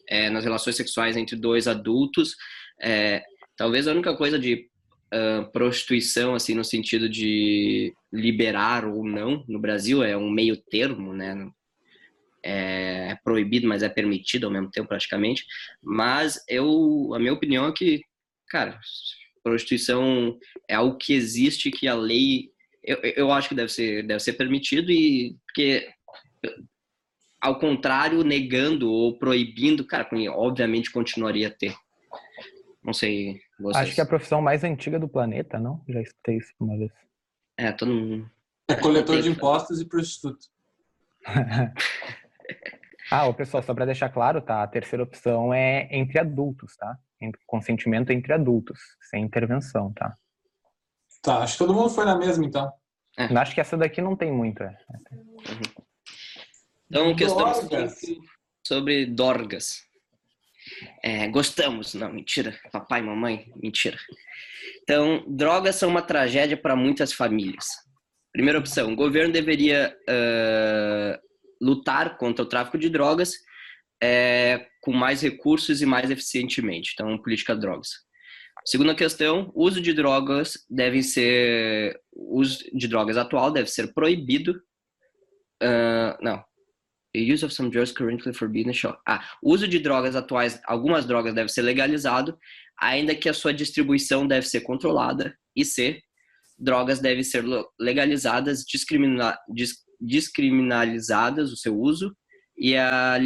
[0.09, 2.35] é, nas relações sexuais entre dois adultos.
[2.81, 3.23] É,
[3.57, 4.69] talvez a única coisa de
[5.13, 11.13] uh, prostituição, assim, no sentido de liberar ou não no Brasil é um meio termo,
[11.13, 11.49] né?
[12.43, 15.45] É, é proibido, mas é permitido ao mesmo tempo, praticamente.
[15.83, 18.01] Mas eu, a minha opinião é que,
[18.49, 18.79] cara,
[19.43, 22.51] prostituição é algo que existe, que a lei,
[22.85, 25.89] eu, eu acho que deve ser, deve ser permitido e porque
[27.41, 31.75] ao contrário, negando ou proibindo, cara, obviamente continuaria a ter.
[32.83, 33.41] Não sei.
[33.59, 33.85] Vocês.
[33.85, 35.83] Acho que é a profissão mais antiga do planeta, não?
[35.89, 36.93] Já escutei isso uma vez.
[37.57, 38.31] É, todo mundo.
[38.69, 40.47] É coletor de impostos e prostituto.
[43.11, 44.63] ah, o pessoal, só para deixar claro, tá?
[44.63, 46.99] A terceira opção é entre adultos, tá?
[47.47, 48.79] Consentimento entre adultos,
[49.11, 50.17] sem intervenção, tá?
[51.21, 52.73] Tá, acho que todo mundo foi na mesma, então.
[53.19, 53.25] É.
[53.37, 54.63] Acho que essa daqui não tem muito.
[54.63, 54.77] É.
[55.11, 55.88] Uhum.
[56.91, 57.53] Então, questão
[58.67, 59.83] sobre dorgas.
[61.03, 61.95] É, gostamos.
[61.95, 62.59] Não, mentira.
[62.73, 63.99] Papai, mamãe, mentira.
[64.83, 67.67] Então, drogas são uma tragédia para muitas famílias.
[68.33, 71.19] Primeira opção: o governo deveria uh,
[71.61, 73.35] lutar contra o tráfico de drogas
[74.03, 76.93] é, com mais recursos e mais eficientemente.
[76.95, 77.89] Então, política de drogas.
[78.65, 82.01] Segunda questão: uso de drogas deve ser.
[82.13, 84.61] Uso de drogas atual deve ser proibido.
[85.63, 86.45] Uh, não,
[87.21, 88.99] use of some drugs currently forbidden shall...
[89.07, 92.39] Ah, uso de drogas atuais, algumas drogas deve ser legalizado,
[92.79, 95.37] ainda que a sua distribuição deve ser controlada.
[95.55, 96.03] E C,
[96.59, 97.45] drogas devem ser
[97.79, 99.39] legalizadas, discrimina...
[100.01, 102.15] descriminalizadas o seu uso
[102.57, 103.19] e a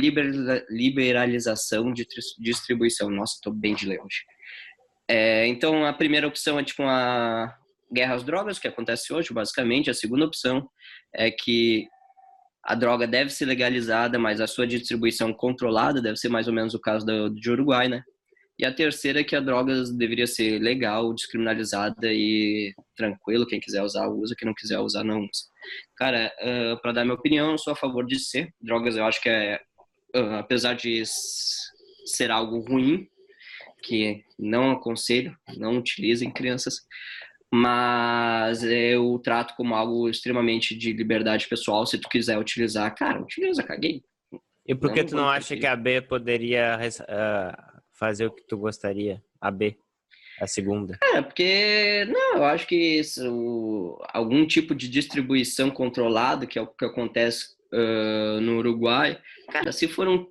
[0.71, 2.07] liberalização de
[2.39, 3.11] distribuição.
[3.11, 4.25] Nossa, estou bem de longe.
[5.09, 7.55] É, então, a primeira opção é tipo uma
[7.93, 9.91] guerra às drogas, que acontece hoje, basicamente.
[9.91, 10.67] A segunda opção
[11.15, 11.87] é que
[12.65, 16.75] a droga deve ser legalizada, mas a sua distribuição controlada, deve ser mais ou menos
[16.75, 18.03] o caso do, de Uruguai, né?
[18.59, 23.83] E a terceira é que a droga deveria ser legal, descriminalizada e tranquilo, quem quiser
[23.83, 25.43] usar, usa, quem não quiser usar, não usa.
[25.97, 28.55] Cara, uh, para dar minha opinião, eu sou a favor de ser.
[28.61, 29.61] Drogas eu acho que é,
[30.15, 31.03] uh, apesar de
[32.07, 33.09] ser algo ruim,
[33.83, 36.77] que não aconselho, não utilizem crianças,
[37.53, 41.85] mas eu trato como algo extremamente de liberdade pessoal.
[41.85, 44.03] Se tu quiser utilizar, cara, utiliza, caguei.
[44.67, 48.57] E por que tu não acha que a B poderia uh, fazer o que tu
[48.57, 49.23] gostaria?
[49.39, 49.77] A B,
[50.41, 50.99] a segunda.
[51.03, 56.69] É, porque, não, eu acho que isso, algum tipo de distribuição controlada, que é o
[56.69, 60.27] que acontece uh, no Uruguai, cara, se for um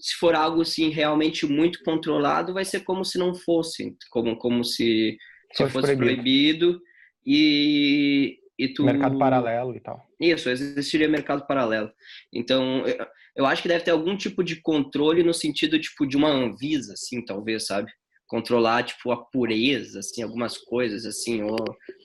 [0.00, 4.62] se for algo assim realmente muito controlado, vai ser como se não fosse, como como
[4.62, 5.18] se
[5.52, 6.14] se fosse, fosse proibido.
[6.14, 6.82] proibido,
[7.26, 8.84] e, e tu...
[8.84, 10.06] Mercado paralelo e tal.
[10.20, 11.90] Isso, existiria mercado paralelo.
[12.32, 13.06] Então, eu,
[13.36, 16.94] eu acho que deve ter algum tipo de controle no sentido, tipo, de uma Anvisa,
[16.94, 17.90] assim, talvez, sabe?
[18.26, 21.56] Controlar, tipo, a pureza, assim, algumas coisas, assim, ou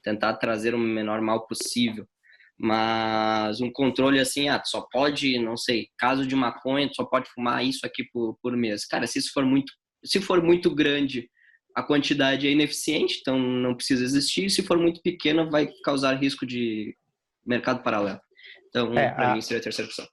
[0.04, 2.06] tentar trazer o menor mal possível.
[2.58, 7.66] Mas um controle assim, ah, só pode, não sei, caso de maconha, só pode fumar
[7.66, 8.86] isso aqui por, por mês.
[8.86, 9.74] Cara, se isso for muito,
[10.06, 11.28] se for muito grande
[11.76, 14.50] a quantidade é ineficiente, então não precisa existir.
[14.50, 16.96] Se for muito pequena, vai causar risco de
[17.46, 18.20] mercado paralelo.
[18.70, 20.06] Então, é, para mim, seria a terceira opção.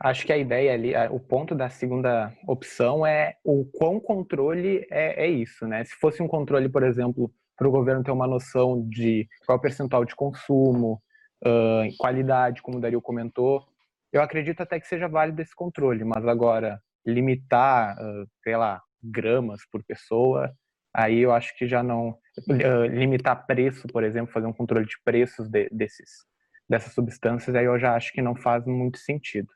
[0.00, 5.26] Acho que a ideia ali, o ponto da segunda opção é o quão controle é,
[5.26, 5.84] é isso, né?
[5.84, 10.04] Se fosse um controle, por exemplo, para o governo ter uma noção de qual percentual
[10.04, 11.00] de consumo,
[11.44, 13.64] uh, qualidade, como o Dario comentou,
[14.12, 19.62] eu acredito até que seja válido esse controle, mas agora limitar, uh, sei lá, gramas
[19.70, 20.52] por pessoa,
[20.94, 24.96] aí eu acho que já não uh, limitar preço, por exemplo, fazer um controle de
[25.04, 26.30] preços de, desses
[26.68, 29.48] dessas substâncias, aí eu já acho que não faz muito sentido.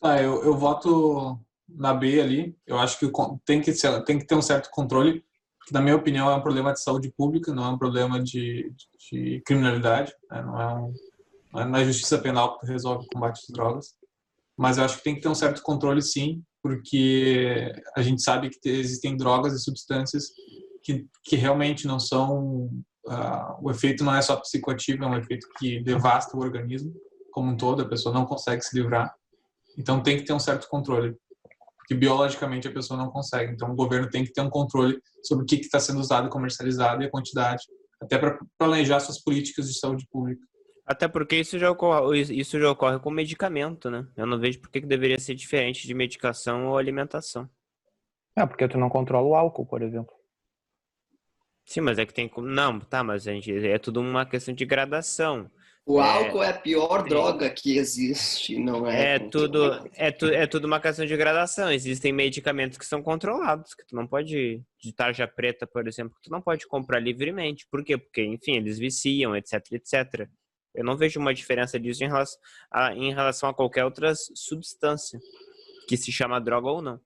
[0.00, 2.56] Ah, eu, eu voto na B ali.
[2.66, 3.10] Eu acho que
[3.44, 5.24] tem que ser, tem que ter um certo controle,
[5.66, 8.72] que na minha opinião é um problema de saúde pública, não é um problema de,
[9.10, 10.42] de criminalidade, né?
[10.42, 10.92] não é um
[11.52, 13.94] não é justiça penal que resolve o combate às drogas.
[14.56, 18.48] Mas eu acho que tem que ter um certo controle, sim, porque a gente sabe
[18.48, 20.30] que existem drogas e substâncias
[20.82, 22.70] que, que realmente não são.
[23.06, 26.90] Uh, o efeito não é só psicoativo, é um efeito que devasta o organismo
[27.30, 29.14] como um todo, a pessoa não consegue se livrar.
[29.76, 31.14] Então tem que ter um certo controle,
[31.76, 33.52] porque biologicamente a pessoa não consegue.
[33.52, 37.02] Então o governo tem que ter um controle sobre o que está sendo usado, comercializado
[37.02, 37.62] e a quantidade,
[38.00, 40.40] até para planejar suas políticas de saúde pública.
[40.86, 44.06] Até porque isso já ocorre, isso já ocorre com medicamento, né?
[44.16, 47.48] Eu não vejo por que deveria ser diferente de medicação ou alimentação.
[48.36, 50.14] É, porque tu não controla o álcool, por exemplo.
[51.64, 52.30] Sim, mas é que tem.
[52.36, 55.50] Não, tá, mas a gente, é tudo uma questão de gradação.
[55.86, 59.16] O é, álcool é a pior droga que existe, não é?
[59.16, 61.70] É tudo, é, tu, é tudo uma questão de gradação.
[61.70, 66.22] Existem medicamentos que são controlados, que tu não pode, de tarja preta, por exemplo, que
[66.28, 67.66] tu não pode comprar livremente.
[67.70, 67.98] Por quê?
[67.98, 70.28] Porque, enfim, eles viciam, etc, etc.
[70.74, 75.20] Eu não vejo uma diferença disso em relação a, em relação a qualquer outra substância
[75.86, 77.00] que se chama droga ou não.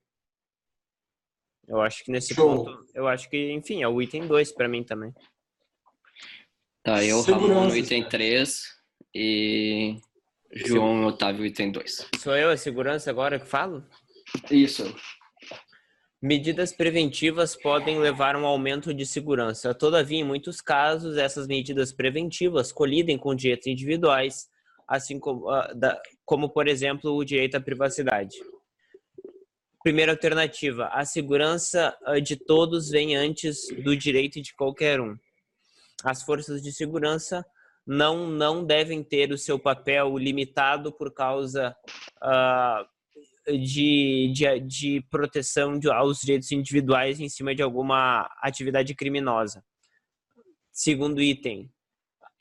[1.67, 2.65] Eu acho que nesse Show.
[2.65, 5.13] ponto, eu acho que, enfim, é o item 2 para mim também.
[6.83, 8.63] Tá, eu, Ramon, no item 3
[9.15, 10.01] e
[10.51, 12.09] João Otávio, item 2.
[12.19, 13.85] Sou eu a segurança agora que falo?
[14.51, 14.95] Isso.
[16.21, 19.73] Medidas preventivas podem levar a um aumento de segurança.
[19.73, 24.49] Todavia, em muitos casos, essas medidas preventivas colidem com direitos individuais,
[24.89, 25.73] assim como, ah,
[26.25, 28.37] como por exemplo, o direito à privacidade.
[29.81, 35.17] Primeira alternativa: a segurança ah, de todos vem antes do direito de qualquer um.
[36.03, 37.47] As forças de segurança
[37.87, 41.77] não, não devem ter o seu papel limitado por causa
[42.23, 42.85] uh,
[43.57, 49.65] de, de, de proteção de, aos direitos individuais em cima de alguma atividade criminosa.
[50.73, 51.71] Segundo item,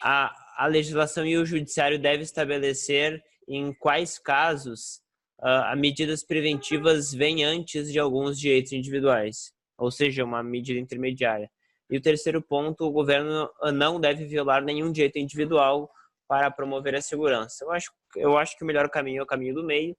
[0.01, 5.01] a, a legislação e o judiciário devem estabelecer em quais casos
[5.39, 11.49] uh, medidas preventivas vêm antes de alguns direitos individuais, ou seja, uma medida intermediária.
[11.89, 15.89] E o terceiro ponto, o governo não deve violar nenhum direito individual
[16.27, 17.63] para promover a segurança.
[17.63, 19.95] Eu acho, eu acho que o melhor caminho é o caminho do meio.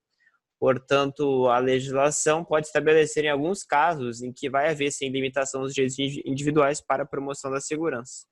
[0.59, 5.73] Portanto, a legislação pode estabelecer em alguns casos em que vai haver sem limitação dos
[5.73, 8.27] direitos individuais para a promoção da segurança.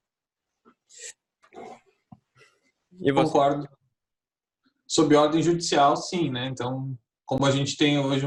[3.01, 3.25] E você?
[3.27, 3.69] Concordo.
[4.89, 6.47] Sob ordem judicial, sim, né?
[6.47, 8.27] Então, como a gente tem hoje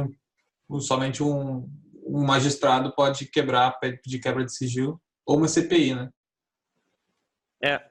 [0.69, 1.69] um, somente um,
[2.05, 6.09] um magistrado pode quebrar, pedir quebra de sigilo, ou uma CPI, né?
[7.63, 7.89] É.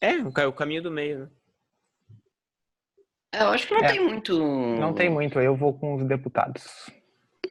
[0.00, 1.35] É, o caminho do meio, né?
[3.36, 4.38] É, eu acho que não é, tem muito.
[4.38, 6.90] Não tem muito, eu vou com os deputados.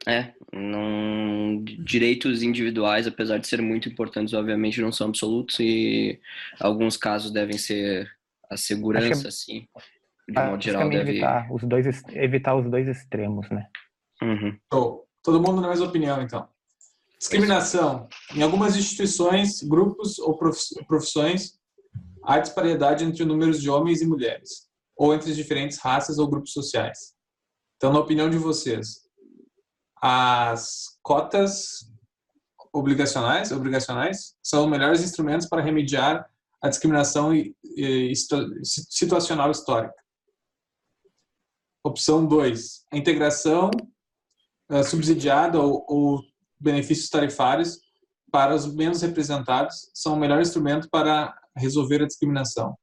[0.04, 1.62] É, não...
[1.64, 6.20] direitos individuais, apesar de serem muito importantes, obviamente não são absolutos e
[6.60, 8.10] alguns casos devem ser
[8.50, 9.28] a segurança, que...
[9.28, 9.68] assim,
[10.28, 11.10] de modo geral deve...
[11.10, 13.66] Evitar os, dois, evitar os dois extremos, né?
[14.22, 14.56] Uhum.
[14.72, 16.48] Oh, todo mundo na mesma opinião, então.
[17.18, 18.08] Discriminação.
[18.34, 21.58] Em algumas instituições, grupos ou profissões,
[22.22, 27.14] há disparidade entre números de homens e mulheres, ou entre diferentes raças ou grupos sociais.
[27.76, 29.06] Então, na opinião de vocês,
[30.00, 31.90] as cotas
[32.72, 36.28] obrigacionais, obrigacionais são os melhores instrumentos para remediar
[36.62, 37.32] a discriminação
[38.64, 39.94] situacional histórica.
[41.84, 42.84] Opção 2.
[42.92, 43.70] A integração
[44.70, 46.22] uh, subsidiada ou, ou,
[46.58, 47.78] benefícios tarifários
[48.32, 52.76] para os menos representados são o melhor instrumento para resolver a discriminação.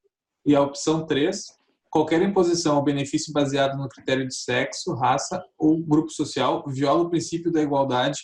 [0.45, 1.58] E a opção 3
[1.94, 7.10] qualquer imposição ou benefício baseado no critério de sexo, raça ou grupo social viola o
[7.10, 8.20] princípio da igualdade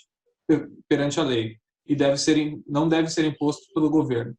[0.88, 4.36] perante a lei e deve ser, não deve ser imposto pelo governo.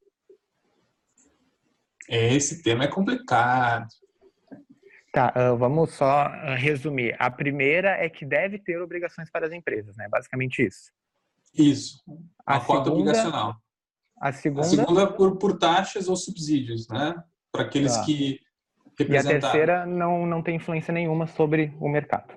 [2.08, 3.86] Esse tema é complicado.
[5.12, 7.14] Tá, uh, vamos só uh, resumir.
[7.16, 10.08] A primeira é que deve ter obrigações para as empresas, né?
[10.08, 10.90] Basicamente isso.
[11.54, 12.02] Isso.
[12.44, 13.56] A, a cota segunda, obrigacional.
[14.20, 17.14] A segunda, a segunda é por, por taxas ou subsídios, né?
[17.52, 18.04] Para aqueles tá.
[18.04, 18.40] que
[19.08, 22.32] e a terceira não, não tem influência nenhuma sobre o mercado.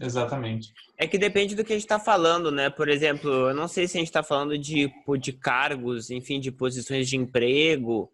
[0.00, 0.72] Exatamente.
[0.96, 2.70] É que depende do que a gente está falando, né?
[2.70, 6.50] Por exemplo, eu não sei se a gente está falando de, de cargos, enfim, de
[6.50, 8.10] posições de emprego,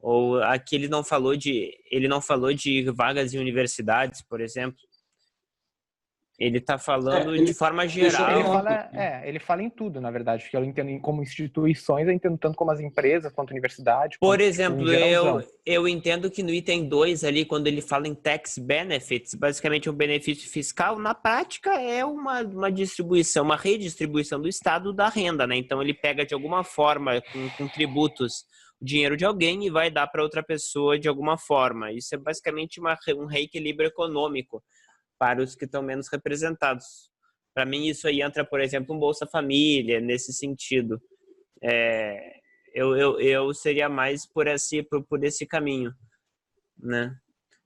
[0.00, 4.78] ou aqui ele não falou de ele não falou de vagas em universidades, por exemplo.
[6.38, 8.30] Ele está falando é, ele, de forma geral.
[8.30, 12.12] Ele fala, é, ele fala em tudo, na verdade, porque eu entendo como instituições, eu
[12.12, 14.18] entendo tanto como as empresas, quanto universidade.
[14.20, 18.56] Por exemplo, eu, eu entendo que no item 2 ali, quando ele fala em tax
[18.56, 24.92] benefits, basicamente um benefício fiscal, na prática é uma, uma distribuição, uma redistribuição do Estado
[24.92, 25.56] da renda, né?
[25.56, 28.44] Então ele pega de alguma forma, com, com tributos,
[28.80, 31.90] o dinheiro de alguém e vai dar para outra pessoa de alguma forma.
[31.90, 34.62] Isso é basicamente uma, um reequilíbrio econômico
[35.18, 37.10] para os que estão menos representados.
[37.54, 41.00] Para mim, isso aí entra, por exemplo, um Bolsa Família, nesse sentido.
[41.62, 42.38] É,
[42.72, 45.92] eu, eu, eu seria mais por esse, por, por esse caminho,
[46.78, 47.16] né?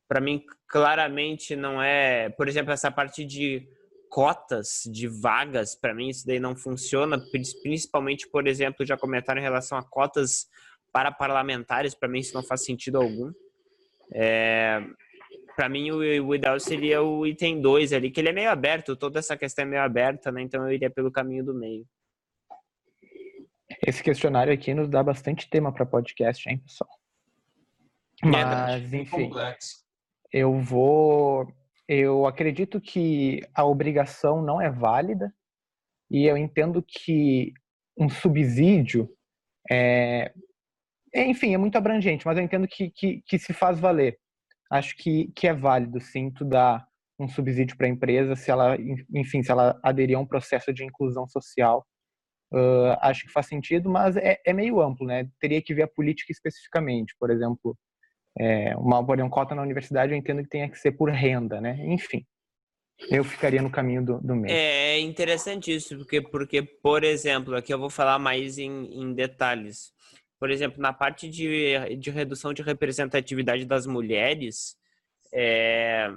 [0.08, 2.30] Para mim, claramente não é...
[2.30, 3.66] Por exemplo, essa parte de
[4.08, 7.18] cotas, de vagas, para mim isso daí não funciona,
[7.62, 10.48] principalmente, por exemplo, já comentaram em relação a cotas
[10.92, 13.32] para parlamentares, para mim isso não faz sentido algum.
[14.14, 14.82] É,
[15.56, 18.96] para mim o, o, ideal seria o item 2 ali, que ele é meio aberto,
[18.96, 20.42] toda essa questão é meio aberta, né?
[20.42, 21.86] Então eu iria pelo caminho do meio.
[23.86, 26.90] Esse questionário aqui nos dá bastante tema para podcast, hein, pessoal?
[28.22, 29.30] É Mas, enfim,
[30.32, 31.52] eu vou.
[31.88, 35.34] Eu acredito que a obrigação não é válida
[36.10, 37.52] e eu entendo que
[37.96, 39.08] um subsídio
[39.70, 40.32] é.
[41.14, 44.18] Enfim, é muito abrangente, mas eu entendo que, que, que se faz valer
[44.72, 46.86] acho que, que é válido, sim, tu dar
[47.18, 48.76] um subsídio para a empresa se ela,
[49.14, 51.86] enfim, se ela aderir a um processo de inclusão social.
[52.52, 55.28] Uh, acho que faz sentido, mas é, é, meio amplo, né?
[55.40, 57.14] Teria que ver a política especificamente.
[57.18, 57.76] Por exemplo,
[58.38, 61.60] é, uma, por exemplo, cota na universidade eu entendo que tenha que ser por renda,
[61.60, 61.78] né?
[61.86, 62.26] Enfim,
[63.10, 64.54] eu ficaria no caminho do, do meio.
[64.54, 69.92] É interessante isso, porque, porque, por exemplo, aqui eu vou falar mais em, em detalhes
[70.42, 74.76] por exemplo, na parte de, de redução de representatividade das mulheres,
[75.32, 76.10] é,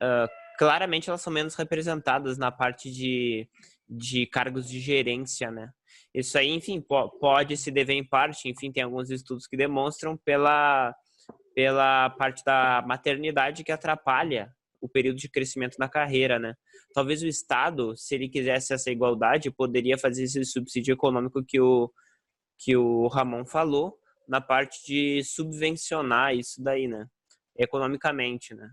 [0.00, 3.46] uh, claramente elas são menos representadas na parte de,
[3.86, 5.68] de cargos de gerência, né?
[6.14, 6.82] Isso aí, enfim,
[7.20, 10.96] pode se dever em parte, enfim, tem alguns estudos que demonstram pela,
[11.54, 14.50] pela parte da maternidade que atrapalha
[14.80, 16.54] o período de crescimento na carreira, né?
[16.94, 21.92] Talvez o Estado, se ele quisesse essa igualdade, poderia fazer esse subsídio econômico que o,
[22.58, 23.98] que o Ramon falou
[24.28, 27.06] na parte de subvencionar isso daí, né?
[27.56, 28.70] Economicamente, né?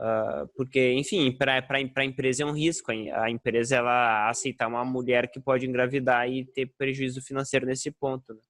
[0.00, 2.92] Uh, porque, enfim, para a empresa é um risco.
[2.92, 8.32] A empresa ela aceitar uma mulher que pode engravidar e ter prejuízo financeiro nesse ponto.
[8.32, 8.40] Né?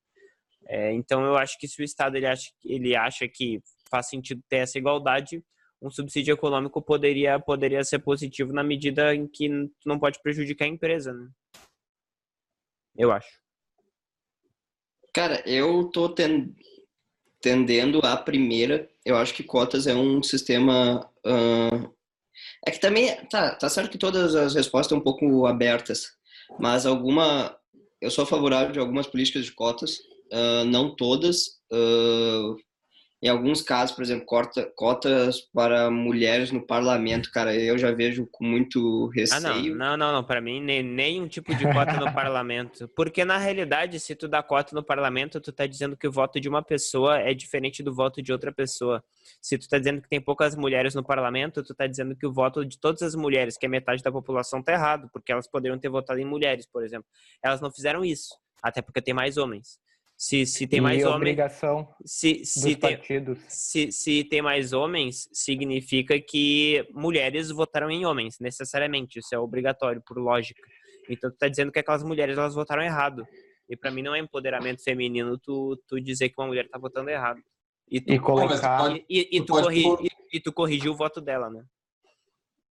[0.67, 4.43] É, então, eu acho que se o Estado ele acha, ele acha que faz sentido
[4.47, 5.43] ter essa igualdade,
[5.81, 9.49] um subsídio econômico poderia, poderia ser positivo na medida em que
[9.87, 11.29] não pode prejudicar a empresa, né?
[12.97, 13.48] Eu acho.
[15.15, 16.15] Cara, eu tô
[17.41, 18.89] tendendo a primeira.
[19.05, 21.09] Eu acho que cotas é um sistema.
[21.27, 21.91] Uh,
[22.67, 23.15] é que também.
[23.27, 26.13] Tá, tá certo que todas as respostas estão um pouco abertas,
[26.59, 27.57] mas alguma.
[28.01, 29.99] Eu sou favorável de algumas políticas de cotas,
[30.33, 31.59] uh, não todas.
[31.73, 32.57] Uh,
[33.21, 38.29] em alguns casos, por exemplo, cota, cotas para mulheres no parlamento, cara, eu já vejo
[38.31, 39.45] com muito receio.
[39.45, 40.25] Ah, não, não, não, não.
[40.25, 42.87] para mim, nem, nenhum tipo de cota no parlamento.
[42.95, 46.41] Porque, na realidade, se tu dá cota no parlamento, tu tá dizendo que o voto
[46.41, 49.03] de uma pessoa é diferente do voto de outra pessoa.
[49.43, 52.33] Se tu tá dizendo que tem poucas mulheres no parlamento, tu tá dizendo que o
[52.33, 55.77] voto de todas as mulheres, que é metade da população, tá errado, porque elas poderiam
[55.77, 57.09] ter votado em mulheres, por exemplo.
[57.43, 59.81] Elas não fizeram isso, até porque tem mais homens.
[60.21, 61.17] Se, se tem mais homens.
[61.17, 63.01] obrigação se, se tem.
[63.47, 69.21] Se, se tem mais homens, significa que mulheres votaram em homens, necessariamente.
[69.21, 70.61] Isso é obrigatório, por lógica.
[71.09, 73.25] Então, tu tá dizendo que aquelas mulheres elas votaram errado.
[73.71, 77.11] E para mim não é empoderamento feminino tu, tu dizer que uma mulher tá votando
[77.11, 77.41] errado.
[77.89, 78.91] E tu, e colocar...
[78.97, 80.07] e, e, e, tu, corri, impor...
[80.33, 81.65] e, tu corrigiu o voto dela, né?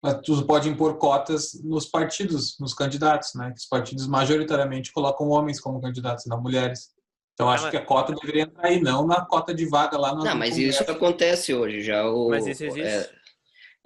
[0.02, 3.54] Mas tu pode impor cotas nos partidos, nos candidatos, né?
[3.56, 6.97] Os partidos majoritariamente colocam homens como candidatos, não mulheres.
[7.38, 10.24] Então acho que a cota deveria entrar aí, não na cota de vaga lá no.
[10.24, 12.04] Não, mas isso acontece hoje já.
[12.10, 12.88] O, mas isso existe.
[12.88, 13.10] É,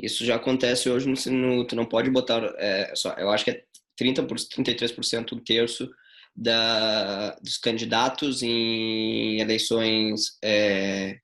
[0.00, 2.42] isso já acontece hoje no, no tu não pode botar.
[2.56, 3.62] É, só, eu acho que é
[3.94, 5.86] 30 por 33%, um terço
[6.34, 11.18] da, dos candidatos em eleições é,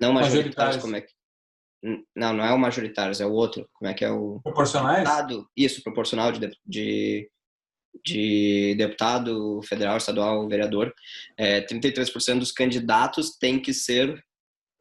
[0.00, 1.12] não majoritárias, como é que.
[2.16, 3.68] Não, não é o majoritários, é o outro.
[3.74, 4.40] Como é que é o.
[4.42, 5.04] Proporcionais?
[5.04, 7.30] Deputado, isso, proporcional de, de
[8.04, 10.92] de deputado federal, estadual, vereador,
[11.36, 14.22] é, 33% dos candidatos têm que ser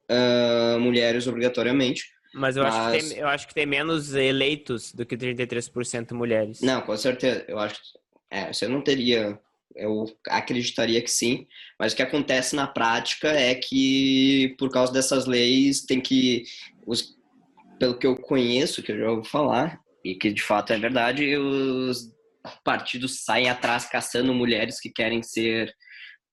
[0.10, 2.04] uh, mulheres obrigatoriamente.
[2.34, 2.76] Mas eu, mas...
[2.76, 6.62] Acho que tem, eu acho que tem menos eleitos do que 33% mulheres.
[6.62, 7.46] Não, com certeza.
[7.48, 8.00] Eu acho que
[8.30, 9.40] é, você não teria.
[9.76, 11.48] Eu acreditaria que sim,
[11.78, 16.44] mas o que acontece na prática é que, por causa dessas leis, tem que.
[16.86, 17.16] Os,
[17.80, 21.36] pelo que eu conheço, que eu já ouvi falar, e que de fato é verdade,
[21.36, 22.15] os
[22.64, 25.74] partidos saem atrás caçando mulheres que querem ser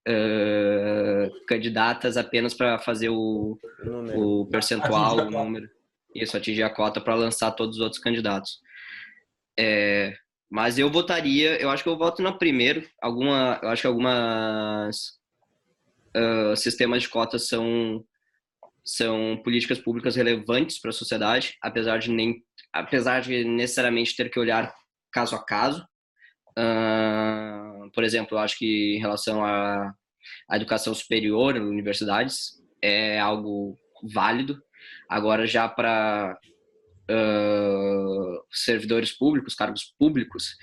[0.08, 3.58] uh, candidatas apenas para fazer o,
[4.14, 5.68] o percentual, o número.
[6.14, 8.60] Isso, atingir a cota para lançar todos os outros candidatos.
[9.58, 10.14] É,
[10.50, 12.86] mas eu votaria, eu acho que eu voto na primeiro.
[13.00, 15.18] Alguma, eu acho que algumas
[16.14, 18.04] uh, sistemas de cotas são
[18.84, 22.42] são políticas públicas relevantes para a sociedade, apesar de nem
[22.72, 24.74] apesar de necessariamente ter que olhar
[25.12, 25.86] caso a caso.
[26.58, 29.94] Uh, por exemplo, eu acho que em relação à,
[30.48, 33.76] à educação superior, universidades, é algo
[34.12, 34.62] válido.
[35.08, 36.36] Agora, já para
[37.10, 40.56] uh, servidores públicos, cargos públicos,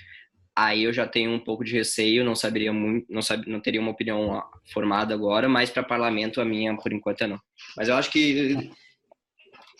[0.54, 3.80] aí eu já tenho um pouco de receio, não saberia muito, não, sabe, não teria
[3.80, 7.40] uma opinião formada agora, mas para parlamento a minha, por enquanto, é não.
[7.76, 8.70] Mas eu acho que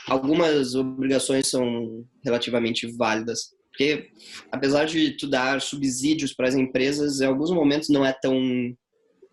[0.09, 4.11] algumas obrigações são relativamente válidas porque,
[4.51, 8.37] apesar de tu dar subsídios para as empresas, em alguns momentos não é tão,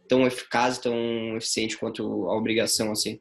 [0.07, 0.95] tão eficaz, tão
[1.35, 3.19] eficiente quanto a obrigação, assim.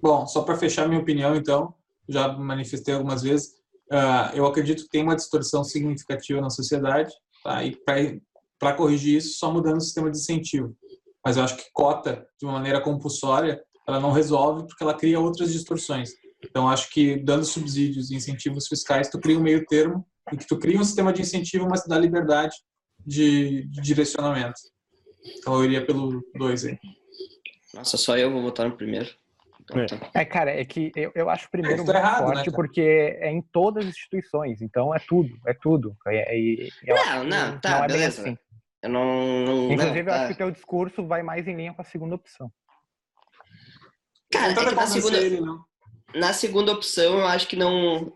[0.00, 1.74] Bom, só para fechar minha opinião, então,
[2.08, 3.54] já manifestei algumas vezes,
[3.92, 7.64] uh, eu acredito que tem uma distorção significativa na sociedade, tá?
[7.64, 7.76] e
[8.58, 10.76] para corrigir isso, só mudando o sistema de incentivo.
[11.24, 15.18] Mas eu acho que cota, de uma maneira compulsória, ela não resolve porque ela cria
[15.18, 16.10] outras distorções.
[16.44, 20.46] Então, acho que dando subsídios e incentivos fiscais, tu cria um meio termo em que
[20.46, 22.56] tu cria um sistema de incentivo, mas te dá liberdade
[23.04, 24.60] de, de direcionamento.
[25.38, 26.78] Então eu iria pelo 2 aí.
[27.74, 29.08] Nossa, só eu vou votar no primeiro.
[29.60, 29.86] Então, é.
[29.86, 30.10] Tá.
[30.14, 33.42] é, cara, é que eu, eu acho primeiro muito errado, forte né, porque é em
[33.42, 35.96] todas as instituições, então é tudo, é tudo.
[36.06, 38.22] É, é, é não, não, tá, não é beleza.
[38.22, 38.38] Assim.
[38.82, 40.26] Eu não, não Inclusive, não, eu acho tá.
[40.28, 42.50] que o teu discurso vai mais em linha com a segunda opção.
[44.32, 45.40] Cara, é que na segunda, ele,
[46.14, 48.12] na segunda opção eu acho que não.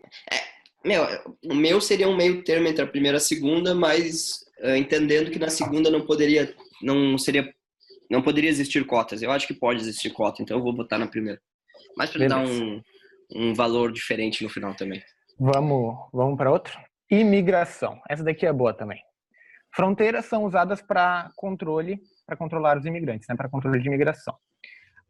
[0.84, 1.04] Meu,
[1.44, 5.30] o meu seria um meio termo entre a primeira e a segunda, mas uh, entendendo
[5.30, 7.52] que na segunda não poderia, não seria,
[8.10, 9.20] não poderia existir cotas.
[9.20, 11.40] Eu acho que pode existir cota, então eu vou botar na primeira.
[11.96, 12.80] Mas para dar um,
[13.34, 15.02] um valor diferente no final também.
[15.38, 16.72] Vamos, vamos para outra.
[17.10, 18.00] Imigração.
[18.08, 19.02] Essa daqui é boa também.
[19.74, 24.34] Fronteiras são usadas para controle, para controlar os imigrantes, né, para controle de imigração.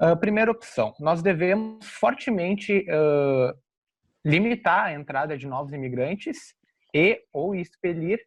[0.03, 3.55] Uh, primeira opção, nós devemos fortemente uh,
[4.25, 6.55] limitar a entrada de novos imigrantes
[6.95, 8.21] e ou expelir,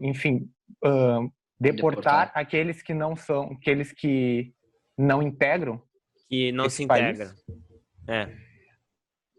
[0.00, 0.50] enfim,
[0.84, 4.52] uh, deportar, deportar, aqueles que não são, aqueles que
[4.98, 5.80] não integram.
[6.28, 7.34] Que não se integra.
[8.08, 8.28] É.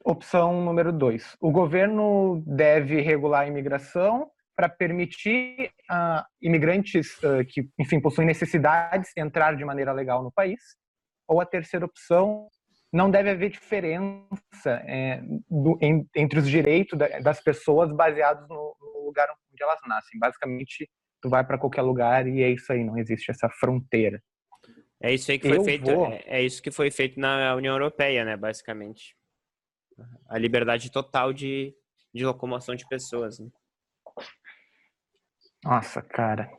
[0.06, 7.68] Opção número dois: o governo deve regular a imigração para permitir uh, imigrantes uh, que,
[7.80, 10.60] enfim, possuem necessidades entrar de maneira legal no país.
[11.28, 12.50] Ou a terceira opção,
[12.94, 15.20] não deve haver diferença é,
[15.50, 20.20] do, em, entre os direitos da, das pessoas baseados no, no, lugar onde elas nascem.
[20.20, 20.88] Basicamente,
[21.20, 24.22] tu vai para qualquer lugar e é isso aí, não existe essa fronteira.
[25.02, 25.86] É isso aí que foi Eu feito.
[25.86, 26.08] Vou...
[26.08, 28.38] É, é isso que foi feito na União Europeia, né?
[28.38, 29.16] Basicamente,
[30.30, 31.76] a liberdade total de,
[32.14, 33.40] de locomoção de pessoas.
[33.40, 33.50] Né?
[35.64, 36.50] Nossa, cara.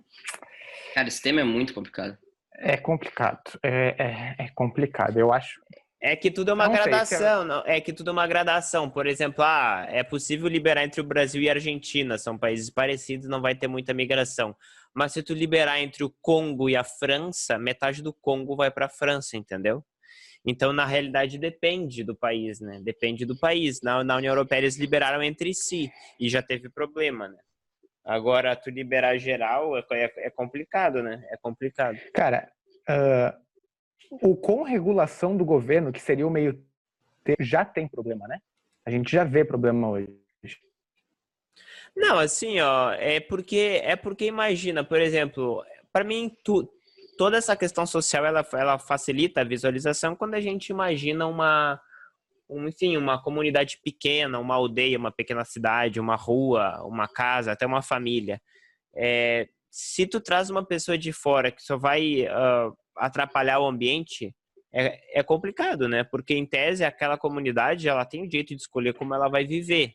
[0.95, 2.18] Cara, esse tema é muito complicado.
[2.57, 3.59] É complicado.
[3.62, 5.16] É, é, é complicado.
[5.16, 5.61] Eu acho.
[6.07, 8.90] É que tudo é uma não gradação, sei, não, é que tudo é uma gradação.
[8.90, 13.26] Por exemplo, ah, é possível liberar entre o Brasil e a Argentina, são países parecidos,
[13.26, 14.55] não vai ter muita migração.
[14.92, 18.84] Mas se tu liberar entre o Congo e a França, metade do Congo vai para
[18.84, 19.82] a França, entendeu?
[20.44, 22.82] Então, na realidade, depende do país, né?
[22.84, 23.80] Depende do país.
[23.80, 25.90] Na, na União Europeia, eles liberaram entre si
[26.20, 27.38] e já teve problema, né?
[28.05, 31.26] Agora, tu liberar geral é, é, é complicado, né?
[31.30, 31.98] É complicado.
[32.12, 32.52] Cara,
[32.90, 33.43] uh,
[34.22, 36.62] o com regulação do governo, que seria o meio
[37.22, 38.40] termo, já tem problema, né?
[38.84, 40.08] A gente já vê problema hoje.
[41.96, 46.68] Não, assim, ó, é porque é porque imagina, por exemplo, para mim tu,
[47.16, 51.80] toda essa questão social ela, ela facilita a visualização quando a gente imagina uma
[52.48, 57.64] um, enfim, uma comunidade pequena, uma aldeia, uma pequena cidade, uma rua, uma casa, até
[57.64, 58.40] uma família.
[58.94, 64.34] É, se tu traz uma pessoa de fora que só vai uh, atrapalhar o ambiente,
[64.72, 66.03] é, é, complicado, né?
[66.03, 69.95] Porque em tese aquela comunidade ela tem o direito de escolher como ela vai viver.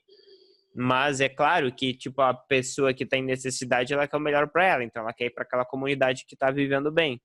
[0.73, 4.47] Mas é claro que tipo a pessoa que está em necessidade ela quer o melhor
[4.47, 7.21] para ela, então ela quer ir para aquela comunidade que está vivendo bem.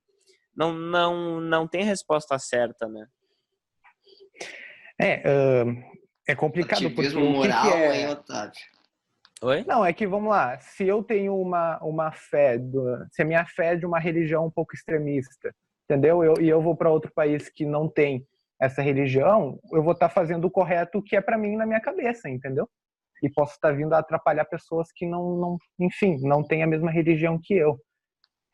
[0.56, 3.06] Não, não, não tem resposta certa, né?
[5.00, 8.00] É, uh, é complicado porque moral, que, que é...
[8.00, 8.74] hein, Otávio?
[9.42, 9.64] Oi?
[9.66, 13.44] Não, é que vamos lá, se eu tenho uma, uma fé, do, se a minha
[13.44, 15.54] fé é de uma religião um pouco extremista,
[15.84, 16.22] entendeu?
[16.22, 18.26] Eu, e eu vou para outro país que não tem
[18.60, 21.80] essa religião, eu vou estar tá fazendo o correto que é para mim na minha
[21.80, 22.68] cabeça, entendeu?
[23.22, 26.66] E posso estar tá vindo a atrapalhar pessoas que não, não, enfim, não têm a
[26.66, 27.78] mesma religião que eu.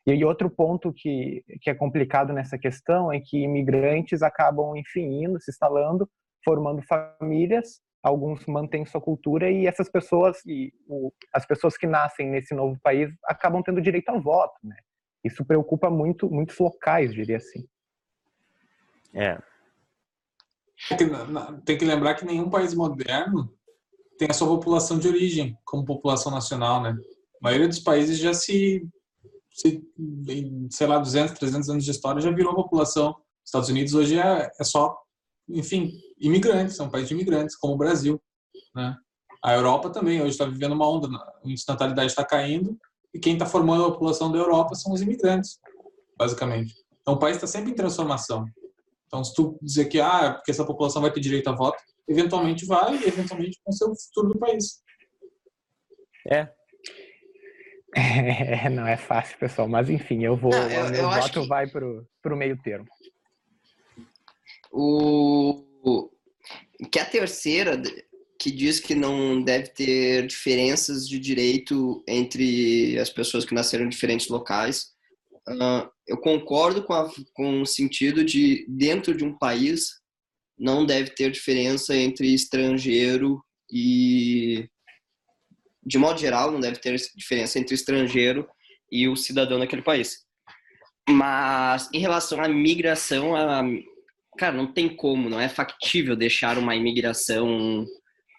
[0.05, 5.39] E outro ponto que, que é complicado nessa questão é que imigrantes acabam, enfim, indo,
[5.39, 6.09] se instalando
[6.43, 12.29] formando famílias, alguns mantêm sua cultura e essas pessoas e o, as pessoas que nascem
[12.29, 14.75] nesse novo país acabam tendo direito ao voto, né?
[15.23, 17.67] Isso preocupa muito muitos locais, diria assim.
[19.13, 19.37] É.
[21.65, 23.53] Tem que lembrar que nenhum país moderno
[24.17, 26.89] tem a sua população de origem como população nacional, né?
[26.89, 28.87] A maioria dos países já se,
[29.51, 29.83] se
[30.69, 33.15] sei lá, 200, 300 anos de história já virou população.
[33.43, 35.01] Estados Unidos hoje é, é só
[35.53, 38.21] enfim, imigrantes, é um país de imigrantes, como o Brasil.
[38.73, 38.95] Né?
[39.43, 42.77] A Europa também, hoje está vivendo uma onda, a índice de natalidade está caindo,
[43.13, 45.59] e quem está formando a população da Europa são os imigrantes,
[46.17, 46.75] basicamente.
[47.01, 48.45] Então o país está sempre em transformação.
[49.07, 52.65] Então, se tu dizer que ah, porque essa população vai ter direito a voto, eventualmente
[52.65, 54.81] vai e eventualmente vai ser o futuro do país.
[56.29, 56.47] É.
[58.65, 58.69] é.
[58.69, 60.51] não é fácil, pessoal, mas enfim, eu vou.
[60.51, 61.47] Não, eu, meu eu voto que...
[61.47, 62.87] vai para o meio termo.
[64.71, 66.09] O,
[66.89, 67.75] que a terceira,
[68.41, 73.89] que diz que não deve ter diferenças de direito entre as pessoas que nasceram em
[73.89, 74.87] diferentes locais,
[75.47, 79.91] uh, eu concordo com, a, com o sentido de, dentro de um país,
[80.57, 83.39] não deve ter diferença entre estrangeiro
[83.71, 84.67] e.
[85.85, 88.47] De modo geral, não deve ter diferença entre estrangeiro
[88.91, 90.25] e o cidadão daquele país.
[91.07, 93.63] Mas em relação à migração, a,
[94.37, 97.85] cara, não tem como, não é factível deixar uma imigração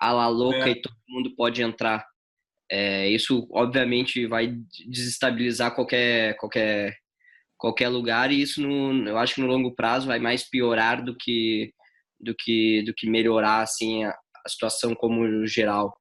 [0.09, 0.70] à la louca é.
[0.70, 2.05] e todo mundo pode entrar.
[2.70, 4.55] É, isso, obviamente, vai
[4.88, 6.96] desestabilizar qualquer, qualquer,
[7.57, 11.14] qualquer lugar e isso, no, eu acho que no longo prazo vai mais piorar do
[11.16, 11.72] que,
[12.18, 15.94] do que, do que melhorar, assim, a, a situação como geral.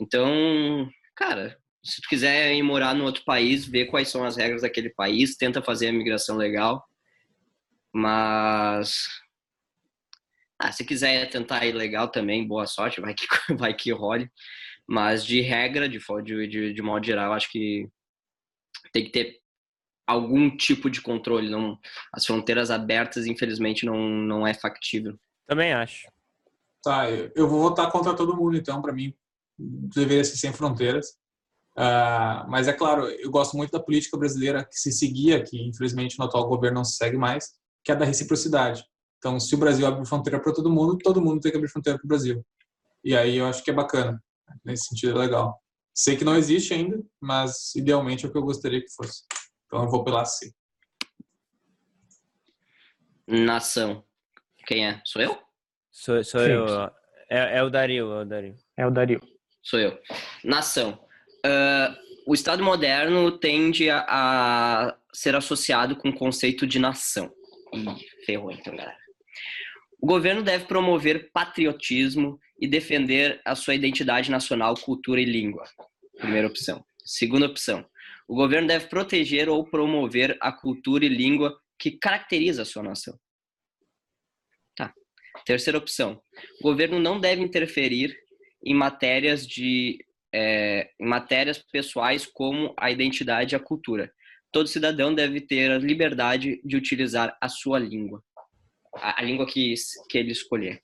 [0.00, 4.62] Então, cara, se tu quiser ir morar no outro país, ver quais são as regras
[4.62, 6.84] daquele país, tenta fazer a migração legal
[7.92, 9.06] mas
[10.58, 14.30] ah, se quiser tentar ir legal também, boa sorte, vai que, vai que role.
[14.86, 15.98] Mas de regra, de,
[16.48, 17.88] de, de modo geral, acho que
[18.92, 19.38] tem que ter
[20.06, 21.50] algum tipo de controle.
[21.50, 21.78] Não,
[22.12, 25.18] as fronteiras abertas, infelizmente, não, não é factível.
[25.46, 26.08] Também acho.
[26.82, 29.14] Tá, eu vou votar contra todo mundo, então, para mim,
[29.58, 31.10] deveria ser sem fronteiras.
[31.76, 36.18] Uh, mas é claro, eu gosto muito da política brasileira que se seguia, que infelizmente
[36.18, 37.52] no atual governo não se segue mais,
[37.84, 38.84] que é da reciprocidade.
[39.18, 41.98] Então, se o Brasil abre fronteira para todo mundo, todo mundo tem que abrir fronteira
[41.98, 42.44] para o Brasil.
[43.04, 44.22] E aí eu acho que é bacana.
[44.64, 45.60] Nesse sentido é legal.
[45.94, 49.24] Sei que não existe ainda, mas idealmente é o que eu gostaria que fosse.
[49.66, 50.52] Então eu vou pela C.
[53.26, 54.04] Nação.
[54.66, 55.02] Quem é?
[55.04, 55.38] Sou eu?
[55.90, 56.66] Sou, sou eu.
[57.28, 58.56] É, é, o Dario, é o Dario.
[58.76, 59.20] É o Dario.
[59.62, 59.98] Sou eu.
[60.44, 60.98] Nação.
[61.44, 61.94] Uh,
[62.26, 67.32] o Estado moderno tende a, a, ser associado com o conceito de nação.
[67.72, 69.07] Ih, ferrou então, galera.
[70.00, 75.64] O governo deve promover patriotismo e defender a sua identidade nacional, cultura e língua.
[76.16, 76.84] Primeira opção.
[77.04, 77.84] Segunda opção.
[78.26, 83.18] O governo deve proteger ou promover a cultura e língua que caracteriza a sua nação.
[84.76, 84.92] Tá.
[85.44, 86.20] Terceira opção.
[86.60, 88.16] O governo não deve interferir
[88.64, 94.12] em matérias de é, em matérias pessoais como a identidade e a cultura.
[94.52, 98.22] Todo cidadão deve ter a liberdade de utilizar a sua língua,
[98.94, 99.74] a, língua que,
[100.08, 100.82] que ele escolher.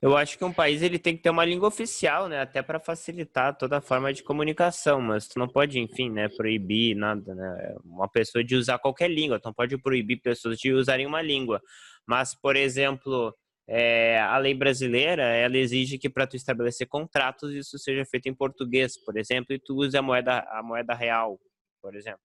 [0.00, 2.40] Eu acho que um país ele tem que ter uma língua oficial, né?
[2.40, 6.94] Até para facilitar toda a forma de comunicação, mas tu não pode, enfim, né, proibir
[6.94, 7.76] nada, né?
[7.84, 11.62] Uma pessoa de usar qualquer língua, tu não pode proibir pessoas de usarem uma língua.
[12.06, 13.34] Mas, por exemplo,
[13.66, 18.34] é, a lei brasileira, ela exige que para tu estabelecer contratos isso seja feito em
[18.34, 21.40] português, por exemplo, e tu use a moeda a moeda real,
[21.80, 22.20] por exemplo.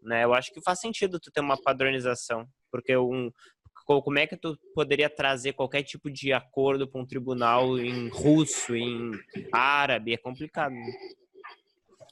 [0.00, 0.24] Né?
[0.24, 3.30] Eu acho que faz sentido tu ter uma padronização, porque um,
[4.02, 8.76] como é que tu poderia trazer qualquer tipo de acordo para um tribunal em russo,
[8.76, 9.12] em
[9.50, 10.12] árabe?
[10.12, 10.72] É complicado.
[10.72, 10.92] Né?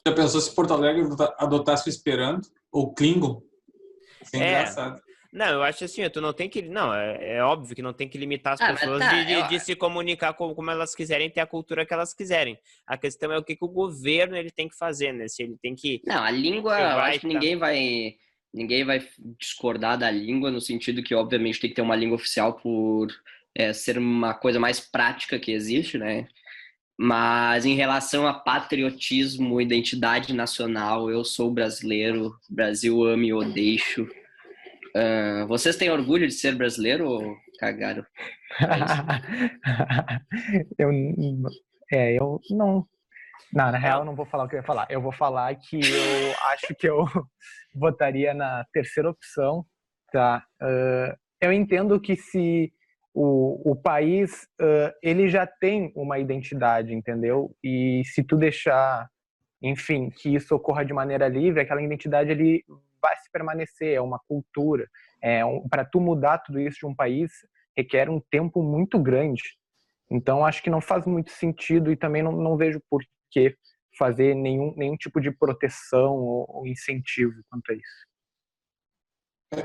[0.07, 1.03] Já pensou se Porto Alegre
[1.37, 3.41] adotasse o Esperanto ou Klingon?
[4.33, 5.01] é, é engraçado.
[5.31, 6.63] Não, eu acho assim, tu não tem que.
[6.63, 9.33] Não, é, é óbvio que não tem que limitar as ah, pessoas tá, de, de,
[9.33, 9.47] eu...
[9.47, 12.57] de, se comunicar como, como, elas quiserem, ter a cultura que elas quiserem.
[12.87, 15.27] A questão é o que, que o governo ele tem que fazer, né?
[15.27, 16.01] Se ele tem que.
[16.07, 17.33] Não, a língua, eu acho que tá...
[17.33, 18.15] ninguém vai
[18.57, 19.05] ninguém vai
[19.39, 23.07] discordar da língua, no sentido que, obviamente, tem que ter uma língua oficial por
[23.55, 26.27] é, ser uma coisa mais prática que existe, né?
[26.97, 34.09] Mas em relação a patriotismo, identidade nacional, eu sou brasileiro, Brasil ame e odeio.
[34.95, 38.03] Uh, vocês têm orgulho de ser brasileiro ou cagaram?
[40.79, 40.89] eu,
[41.91, 42.87] é, eu não.
[43.53, 44.87] Não, na real, eu não vou falar o que eu ia falar.
[44.89, 47.05] Eu vou falar que eu acho que eu
[47.75, 49.65] votaria na terceira opção,
[50.11, 50.43] tá?
[50.61, 52.71] Uh, eu entendo que se
[53.13, 57.55] o, o país uh, ele já tem uma identidade, entendeu?
[57.63, 59.07] E se tu deixar,
[59.61, 62.63] enfim, que isso ocorra de maneira livre, aquela identidade ele
[63.01, 64.87] vai se permanecer, é uma cultura.
[65.21, 67.31] É um, para tu mudar tudo isso de um país
[67.75, 69.41] requer um tempo muito grande.
[70.09, 73.55] Então acho que não faz muito sentido e também não, não vejo por que
[73.97, 78.07] fazer nenhum, nenhum tipo de proteção ou, incentivo quanto a isso.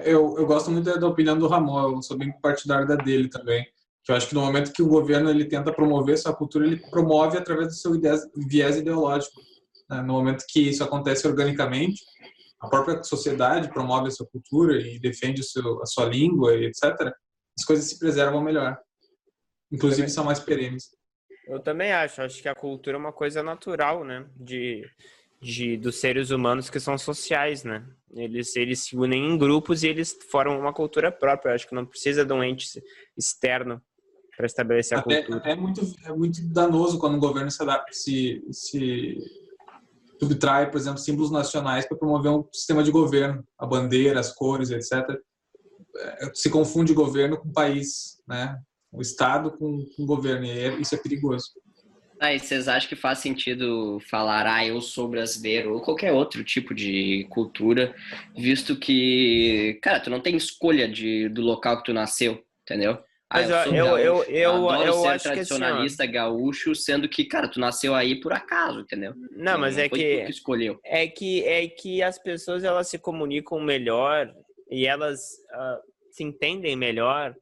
[0.05, 3.65] Eu, eu gosto muito da opinião do Ramon, eu sou bem partidário da dele também.
[4.05, 6.79] Que eu acho que no momento que o governo ele tenta promover sua cultura, ele
[6.91, 7.93] promove através do seu
[8.49, 9.41] viés ideológico.
[9.89, 10.01] Né?
[10.03, 12.03] No momento que isso acontece organicamente,
[12.61, 17.13] a própria sociedade promove a sua cultura e defende seu, a sua língua e etc.,
[17.59, 18.79] as coisas se preservam melhor.
[19.71, 20.91] Inclusive, são mais perenes.
[21.47, 22.23] Eu também acho.
[22.23, 24.27] Acho que a cultura é uma coisa natural, né?
[24.37, 24.85] De,
[25.41, 27.87] de dos seres humanos que são sociais, né?
[28.15, 31.51] Eles eles se unem em grupos e eles formam uma cultura própria.
[31.51, 32.83] Eu acho que não precisa de um ente
[33.17, 33.83] externo
[34.37, 35.51] para estabelecer a Até, cultura.
[35.51, 39.19] É muito é muito danoso quando o governo se se, se
[40.21, 44.71] subtrai, por exemplo, símbolos nacionais para promover um sistema de governo, a bandeira, as cores,
[44.71, 45.19] etc.
[45.97, 48.57] É, se confunde governo com país, né?
[48.93, 51.51] O Estado com, com o governo, e é, isso é perigoso.
[52.21, 56.45] Ah, e vocês acham que faz sentido falar, ah, eu sou brasileiro, ou qualquer outro
[56.45, 57.93] tipo de cultura,
[58.37, 62.99] visto que, cara, tu não tem escolha de, do local que tu nasceu, entendeu?
[63.29, 67.09] Ah, Mas eu, eu, eu, eu, adoro eu ser acho tradicionalista que assim, gaúcho, sendo
[67.09, 69.15] que, cara, tu nasceu aí por acaso, entendeu?
[69.35, 70.79] Não, mas não é que, que escolheu.
[70.85, 74.33] É que é que as pessoas elas se comunicam melhor
[74.71, 75.81] e elas uh,
[76.11, 77.35] se entendem melhor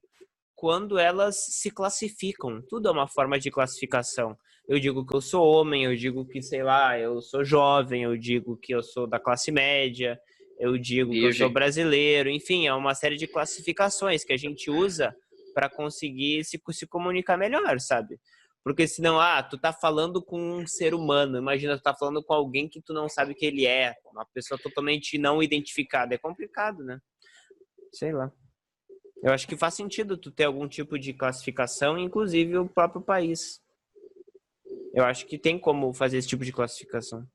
[0.61, 2.61] quando elas se classificam.
[2.68, 4.36] Tudo é uma forma de classificação.
[4.68, 8.14] Eu digo que eu sou homem, eu digo que, sei lá, eu sou jovem, eu
[8.14, 10.20] digo que eu sou da classe média,
[10.58, 14.70] eu digo que eu sou brasileiro, enfim, é uma série de classificações que a gente
[14.70, 15.16] usa
[15.54, 18.20] para conseguir se, se comunicar melhor, sabe?
[18.62, 22.34] Porque senão, ah, tu tá falando com um ser humano, imagina tu tá falando com
[22.34, 26.84] alguém que tu não sabe que ele é, uma pessoa totalmente não identificada, é complicado,
[26.84, 26.98] né?
[27.94, 28.30] Sei lá.
[29.22, 33.62] Eu acho que faz sentido tu ter algum tipo de classificação, inclusive o próprio país.
[34.94, 37.26] Eu acho que tem como fazer esse tipo de classificação.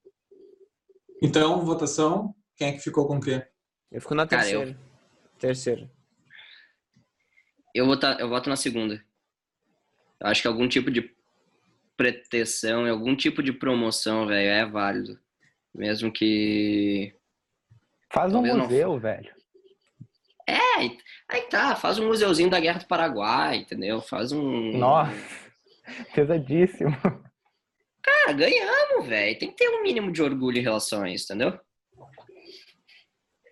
[1.21, 3.45] Então, votação, quem é que ficou com o quê?
[3.91, 4.65] Eu fico na terceira.
[4.65, 5.39] Cara, eu...
[5.39, 5.91] Terceira.
[7.73, 8.95] Eu, tá, eu voto na segunda.
[10.19, 11.13] Eu acho que algum tipo de
[11.95, 15.19] proteção, algum tipo de promoção, velho, é válido.
[15.73, 17.13] Mesmo que.
[18.11, 18.99] Faz um museu, não...
[18.99, 19.33] velho.
[20.47, 20.85] É,
[21.29, 24.01] aí tá, faz um museuzinho da Guerra do Paraguai, entendeu?
[24.01, 24.77] Faz um.
[24.77, 25.13] Nossa,
[26.13, 26.95] pesadíssimo.
[28.01, 29.39] Cara, ganhamos, velho.
[29.39, 31.59] Tem que ter um mínimo de orgulho em relação a isso, entendeu?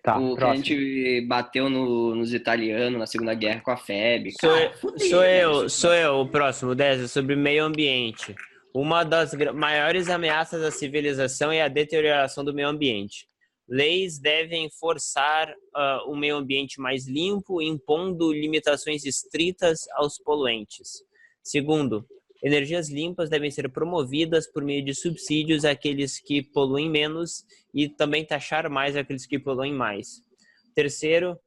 [0.04, 0.62] Tá, o próximo.
[0.62, 4.32] que a gente bateu no, nos italianos na Segunda Guerra com a FEB.
[4.38, 8.34] Sou, cara, fudeu, sou eu, sou eu o próximo dessa, sobre meio ambiente.
[8.74, 13.26] Uma das maiores ameaças à civilização é a deterioração do meio ambiente.
[13.68, 21.02] Leis devem forçar uh, um meio ambiente mais limpo, impondo limitações estritas aos poluentes.
[21.42, 22.06] Segundo,
[22.42, 28.24] energias limpas devem ser promovidas por meio de subsídios àqueles que poluem menos e também
[28.24, 30.20] taxar mais aqueles que poluem mais.
[30.74, 31.38] Terceiro,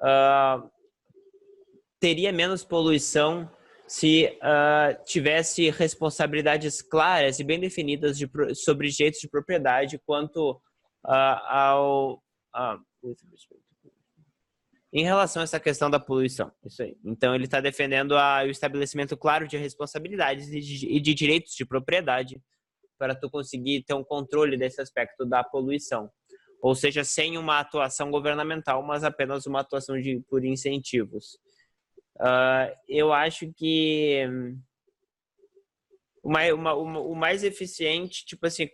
[0.00, 0.70] uh,
[1.98, 3.50] teria menos poluição
[3.86, 10.60] se uh, tivesse responsabilidades claras e bem definidas de, sobre direitos de propriedade quanto
[11.04, 12.22] uh, ao
[14.92, 16.52] em relação a essa questão da poluição.
[16.64, 16.96] Isso aí.
[17.02, 21.54] Então, ele está defendendo a, o estabelecimento claro de responsabilidades e de, e de, direitos
[21.54, 22.40] de propriedade
[22.98, 26.10] para tu conseguir ter um controle desse aspecto da poluição.
[26.60, 31.38] Ou seja, sem uma atuação governamental, mas apenas uma atuação de, por incentivos.
[32.20, 34.28] Uh, eu acho que
[36.22, 38.68] o mais, uma, uma, o mais eficiente, tipo assim,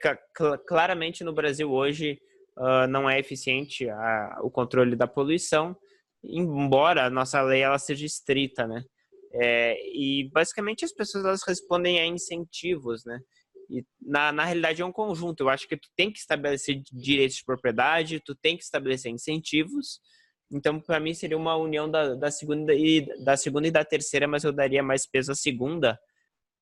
[0.67, 2.21] claramente no Brasil hoje
[2.59, 5.77] uh, não é eficiente a, o controle da poluição,
[6.23, 8.83] embora a nossa lei ela seja estrita, né?
[9.33, 13.19] É, e basicamente as pessoas elas respondem a incentivos, né?
[13.71, 15.41] E na, na realidade é um conjunto.
[15.43, 20.01] Eu acho que tu tem que estabelecer direitos de propriedade, tu tem que estabelecer incentivos.
[20.51, 24.27] Então, para mim seria uma união da, da segunda e da segunda e da terceira,
[24.27, 25.99] mas eu daria mais peso à segunda,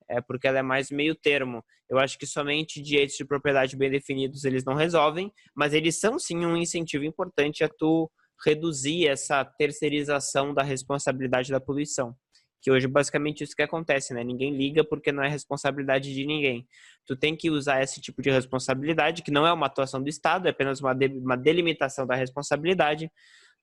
[0.08, 1.64] é porque ela é mais meio termo.
[1.88, 6.18] Eu acho que somente direitos de propriedade bem definidos eles não resolvem, mas eles são
[6.18, 8.10] sim um incentivo importante a tu
[8.44, 12.14] reduzir essa terceirização da responsabilidade da poluição.
[12.60, 14.24] Que hoje basicamente isso que acontece, né?
[14.24, 16.66] Ninguém liga porque não é responsabilidade de ninguém.
[17.06, 20.48] Tu tem que usar esse tipo de responsabilidade, que não é uma atuação do Estado,
[20.48, 23.06] é apenas uma, de, uma delimitação da responsabilidade,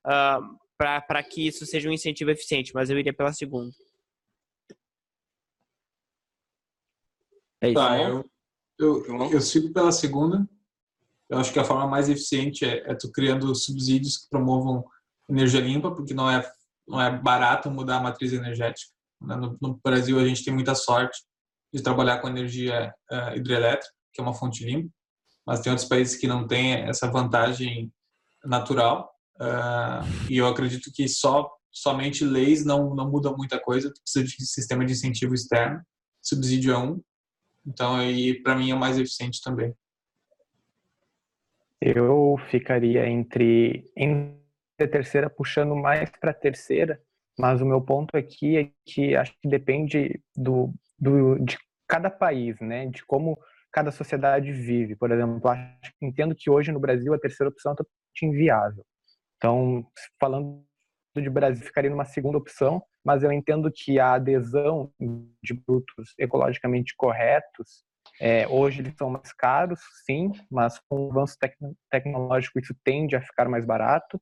[0.07, 2.71] uh, para que isso seja um incentivo eficiente.
[2.73, 3.71] Mas eu iria pela segunda.
[7.63, 8.29] É isso, tá, eu,
[8.77, 10.45] eu, eu sigo pela segunda.
[11.29, 14.83] Eu acho que a forma mais eficiente é, é tu criando subsídios que promovam
[15.29, 16.45] energia limpa, porque não é
[16.85, 18.91] não é barato mudar a matriz energética.
[19.21, 19.37] Né?
[19.37, 21.23] No, no Brasil a gente tem muita sorte
[21.73, 24.93] de trabalhar com energia uh, hidrelétrica, que é uma fonte limpa,
[25.47, 27.91] mas tem outros países que não têm essa vantagem
[28.43, 29.09] natural.
[29.39, 33.89] Uh, e eu acredito que só somente leis não não mudam muita coisa.
[33.89, 35.81] Tu precisa de sistema de incentivo externo,
[36.21, 37.01] subsídio é um.
[37.65, 39.75] Então aí para mim é mais eficiente também.
[41.79, 44.37] Eu ficaria entre, entre
[44.79, 47.01] a terceira puxando mais para a terceira,
[47.37, 51.57] mas o meu ponto aqui é que acho que depende do, do, de
[51.87, 52.87] cada país, né?
[52.87, 53.37] De como
[53.71, 54.95] cada sociedade vive.
[54.95, 58.85] Por exemplo, acho, entendo que hoje no Brasil a terceira opção é totalmente inviável.
[59.37, 59.85] Então,
[60.19, 60.63] falando
[61.15, 64.91] de Brasil, ficaria numa segunda opção, mas eu entendo que a adesão
[65.43, 67.83] de produtos ecologicamente corretos
[68.19, 71.55] é, hoje eles são mais caros, sim, mas com o avanço tec
[71.89, 74.21] tecnológico isso tende a ficar mais barato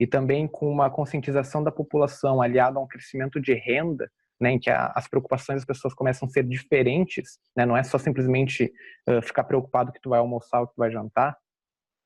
[0.00, 4.10] e também com uma conscientização da população aliada a um crescimento de renda,
[4.40, 7.82] né, em que a, as preocupações das pessoas começam a ser diferentes, né, não é
[7.82, 8.72] só simplesmente
[9.08, 11.36] uh, ficar preocupado que tu vai almoçar ou que tu vai jantar,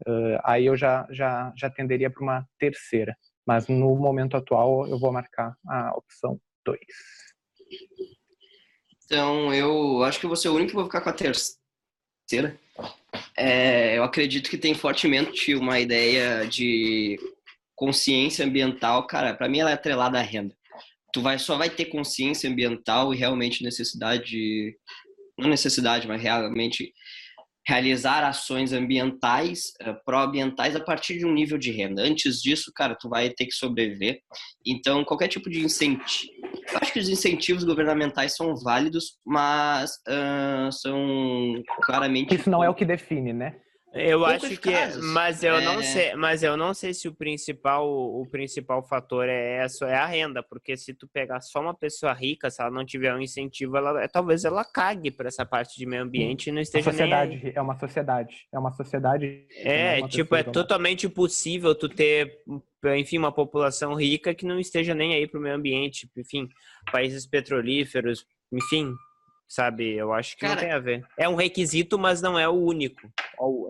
[0.06, 3.14] uh, aí eu já, já, já tenderia para uma terceira.
[3.46, 6.78] Mas no momento atual eu vou marcar a opção 2.
[9.04, 12.58] Então, eu acho que eu vou ser o único que vou ficar com a terceira.
[13.36, 17.18] É, eu acredito que tem fortemente uma ideia de
[17.74, 19.06] consciência ambiental.
[19.06, 20.56] Cara, para mim ela é atrelada à renda.
[21.12, 24.74] Tu vai, só vai ter consciência ambiental e realmente necessidade,
[25.38, 26.94] não necessidade, mas realmente
[27.66, 32.02] realizar ações ambientais, uh, pró-ambientais a partir de um nível de renda.
[32.02, 34.20] Antes disso, cara, tu vai ter que sobreviver.
[34.66, 36.32] Então, qualquer tipo de incentivo.
[36.72, 42.34] Eu acho que os incentivos governamentais são válidos, mas uh, são claramente.
[42.34, 43.56] Isso não é o que define, né?
[43.94, 44.70] Eu acho que,
[45.12, 45.64] mas eu é...
[45.64, 49.94] não sei, mas eu não sei se o principal, o principal fator é essa, é
[49.94, 53.20] a renda, porque se tu pegar só uma pessoa rica, se ela não tiver um
[53.20, 56.92] incentivo, ela talvez ela cague para essa parte de meio ambiente e não esteja a
[56.92, 59.46] sociedade, é uma sociedade, é uma sociedade.
[59.56, 62.38] É, é tipo, é totalmente possível tu ter,
[62.96, 66.48] enfim, uma população rica que não esteja nem aí para o meio ambiente, enfim,
[66.90, 68.94] países petrolíferos, enfim,
[69.52, 69.94] sabe?
[69.94, 71.06] Eu acho que Cara, não tem a ver.
[71.18, 73.12] É um requisito, mas não é o único.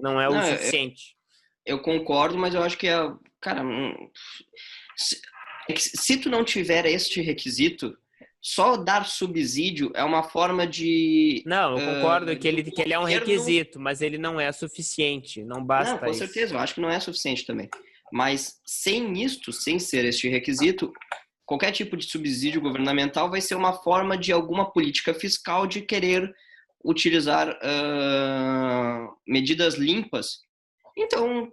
[0.03, 1.17] Não é o não, suficiente.
[1.65, 2.97] Eu, eu, concordo, mas eu acho que é.
[3.41, 3.63] Cara,
[4.97, 5.21] se,
[5.69, 7.97] é se tu não tiver este requisito,
[8.41, 11.43] só dar subsídio é uma forma de.
[11.47, 14.51] Não, eu concordo uh, que, ele, que ele é um requisito, mas ele não é
[14.51, 15.45] suficiente.
[15.45, 15.93] Não basta.
[15.93, 16.19] Não, com isso.
[16.19, 17.69] certeza, eu acho que não é suficiente também.
[18.13, 20.93] Mas sem isto, sem ser este requisito,
[21.47, 26.35] qualquer tipo de subsídio governamental vai ser uma forma de alguma política fiscal de querer
[26.85, 30.41] utilizar uh, medidas limpas.
[30.97, 31.49] Então,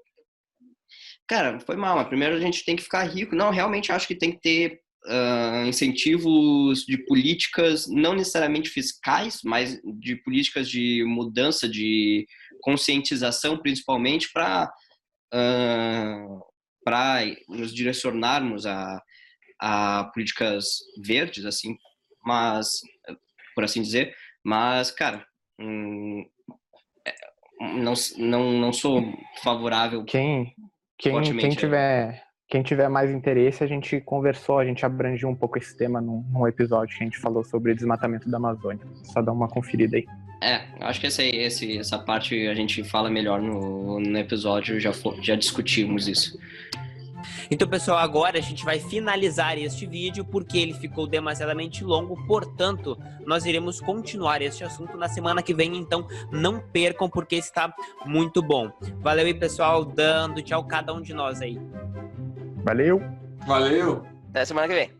[1.27, 2.03] cara, foi mal.
[2.07, 3.35] Primeiro a gente tem que ficar rico.
[3.35, 9.79] Não, realmente acho que tem que ter uh, incentivos de políticas, não necessariamente fiscais, mas
[9.99, 12.25] de políticas de mudança, de
[12.61, 14.71] conscientização, principalmente para
[15.33, 16.49] uh,
[16.83, 19.01] para nos direcionarmos a
[19.59, 21.75] a políticas verdes, assim,
[22.23, 22.79] mas,
[23.53, 25.25] por assim dizer, mas, cara,
[25.59, 26.25] hum,
[27.05, 27.13] é,
[27.61, 29.03] não, não, não sou
[29.43, 30.03] favorável.
[30.05, 30.53] Quem,
[30.97, 35.59] quem, quem tiver quem tiver mais interesse, a gente conversou, a gente abrangiu um pouco
[35.59, 38.83] esse tema num, num, episódio que a gente falou sobre desmatamento da Amazônia.
[39.03, 40.05] Só dá uma conferida aí.
[40.41, 44.91] É, acho que esse, esse, essa parte a gente fala melhor no, no episódio, já,
[45.21, 46.39] já discutimos isso.
[47.49, 52.97] Então, pessoal, agora a gente vai finalizar este vídeo porque ele ficou demasiadamente longo, portanto,
[53.25, 57.73] nós iremos continuar este assunto na semana que vem, então não percam porque está
[58.05, 58.71] muito bom.
[59.01, 61.59] Valeu aí, pessoal, dando tchau cada um de nós aí.
[62.63, 63.01] Valeu.
[63.47, 64.05] Valeu.
[64.29, 64.98] Até semana que vem.